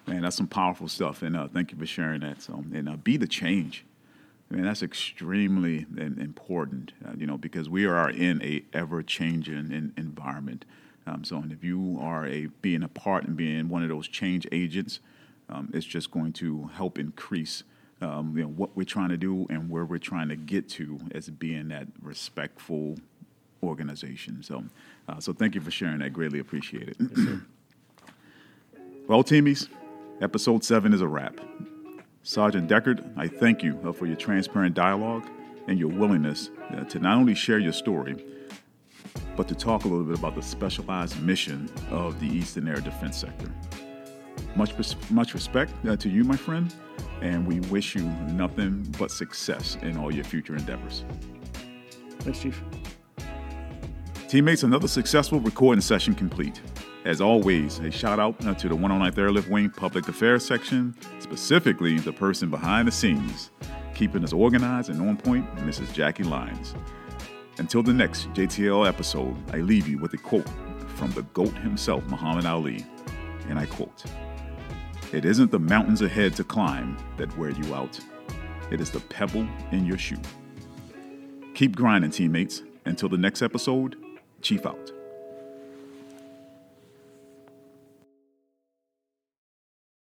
Man, 0.07 0.23
that's 0.23 0.37
some 0.37 0.47
powerful 0.47 0.89
stuff. 0.89 1.23
And 1.23 1.37
uh, 1.37 1.49
thank 1.49 1.73
you 1.73 1.79
for 1.79 1.87
sharing 1.87 2.21
that. 2.21 2.43
So, 2.43 2.65
and 2.73 2.89
uh, 2.89 2.97
be 2.97 3.17
the 3.17 3.27
change. 3.27 3.85
I 4.51 4.57
mean, 4.57 4.65
that's 4.65 4.83
extremely 4.83 5.87
important, 5.97 6.93
uh, 7.07 7.13
you 7.17 7.27
know, 7.27 7.39
because 7.39 7.69
we 7.69 7.87
are 7.87 8.11
in 8.11 8.43
a 8.43 8.65
ever-changing 8.73 9.93
environment. 9.97 10.65
Um, 11.07 11.23
so, 11.23 11.37
and 11.37 11.53
if 11.53 11.63
you 11.63 11.99
are 12.01 12.27
a 12.27 12.47
being 12.61 12.83
a 12.83 12.89
part 12.89 13.25
and 13.27 13.37
being 13.37 13.69
one 13.69 13.85
of 13.85 13.89
those 13.89 14.09
change 14.09 14.49
agents, 14.51 14.99
um, 15.49 15.71
it's 15.73 15.87
just 15.87 16.11
going 16.11 16.33
to 16.35 16.69
help 16.75 16.99
increase, 16.99 17.63
um, 18.01 18.37
you 18.37 18.43
know, 18.43 18.51
what 18.51 18.77
we're 18.77 18.85
trying 18.85 19.11
to 19.11 19.17
do 19.17 19.47
and 19.51 19.71
where 19.71 19.85
we're 19.85 19.99
trying 19.99 20.29
to 20.29 20.37
get 20.37 20.69
to 20.71 20.99
as 21.13 21.29
being 21.31 21.69
that 21.69 21.87
respectful 22.03 22.97
organization. 23.63 24.43
So, 24.43 24.65
uh, 25.09 25.21
so 25.21 25.33
thank 25.33 25.55
you 25.55 25.61
for 25.61 25.71
sharing 25.71 26.01
that. 26.01 26.13
Greatly 26.13 26.41
appreciate 26.41 26.89
it. 26.89 26.97
well, 29.07 29.23
teamies, 29.23 29.69
episode 30.21 30.65
seven 30.65 30.93
is 30.93 31.01
a 31.01 31.09
wrap. 31.09 31.41
Sergeant 32.23 32.69
Deckard, 32.69 33.13
I 33.17 33.29
thank 33.29 33.63
you 33.63 33.79
uh, 33.85 33.93
for 33.93 34.07
your 34.07 34.17
transparent 34.17 34.75
dialogue 34.75 35.27
and 35.69 35.79
your 35.79 35.89
willingness 35.89 36.51
uh, 36.71 36.85
to 36.85 36.99
not 36.99 37.17
only 37.17 37.35
share 37.35 37.59
your 37.59 37.73
story, 37.73 38.23
but 39.37 39.49
to 39.49 39.55
talk 39.55 39.85
a 39.85 39.89
little 39.89 40.05
bit 40.05 40.19
about 40.19 40.35
the 40.35 40.43
specialized 40.43 41.21
mission 41.23 41.71
of 41.91 42.21
the 42.21 42.27
Eastern 42.27 42.69
Air 42.69 42.81
Defense 42.81 43.17
Sector. 43.17 43.51
Much, 44.55 44.75
much 45.11 45.33
respect 45.33 45.73
uh, 45.87 45.97
to 45.97 46.11
you, 46.11 46.25
my 46.25 46.37
friend, 46.37 46.75
and 47.23 47.47
we 47.47 47.61
wish 47.71 47.95
you 47.95 48.03
nothing 48.33 48.83
but 48.99 49.11
success 49.11 49.79
in 49.81 49.97
all 49.97 50.13
your 50.13 50.25
future 50.25 50.55
endeavors. 50.55 51.05
Thanks, 52.21 52.41
Chief. 52.41 52.63
Teammates, 54.29 54.63
another 54.63 54.89
successful 54.89 55.41
recording 55.41 55.81
session 55.81 56.15
complete. 56.15 56.61
As 57.05 57.23
always, 57.23 57.79
a 57.79 57.91
shout 57.91 58.21
out 58.21 58.39
to 58.41 58.69
the 58.69 58.77
109th 58.77 59.17
Airlift 59.17 59.49
Wing 59.49 59.71
Public 59.71 60.07
Affairs 60.09 60.45
section, 60.45 60.95
specifically 61.19 61.99
the 61.99 62.13
person 62.13 62.51
behind 62.51 62.87
the 62.87 62.93
scenes, 62.93 63.51
keeping 63.95 64.23
us 64.23 64.35
organized 64.35 64.91
and 64.91 65.01
on 65.01 65.17
point, 65.17 65.51
Mrs. 65.57 65.93
Jackie 65.95 66.25
Lyons. 66.25 66.75
Until 67.57 67.83
the 67.83 67.95
next 67.95 68.29
JTL 68.35 68.87
episode, 68.87 69.35
I 69.55 69.59
leave 69.59 69.89
you 69.89 69.99
with 69.99 70.13
a 70.13 70.19
quote 70.19 70.49
from 70.97 71.11
the 71.13 71.23
GOAT 71.23 71.57
himself, 71.59 72.05
Muhammad 72.09 72.45
Ali. 72.45 72.85
And 73.49 73.59
I 73.59 73.65
quote 73.65 74.05
It 75.13 75.25
isn't 75.25 75.51
the 75.51 75.59
mountains 75.59 76.03
ahead 76.03 76.35
to 76.37 76.45
climb 76.45 76.99
that 77.17 77.35
wear 77.39 77.51
you 77.51 77.75
out, 77.75 77.99
it 78.71 78.79
is 78.81 78.91
the 78.91 79.01
pebble 79.01 79.49
in 79.73 79.87
your 79.87 79.99
shoe. 79.99 80.21
Keep 81.55 81.77
grinding, 81.77 82.11
teammates. 82.11 82.63
Until 82.85 83.09
the 83.09 83.19
next 83.19 83.43
episode, 83.43 83.97
Chief 84.43 84.65
out. 84.65 84.93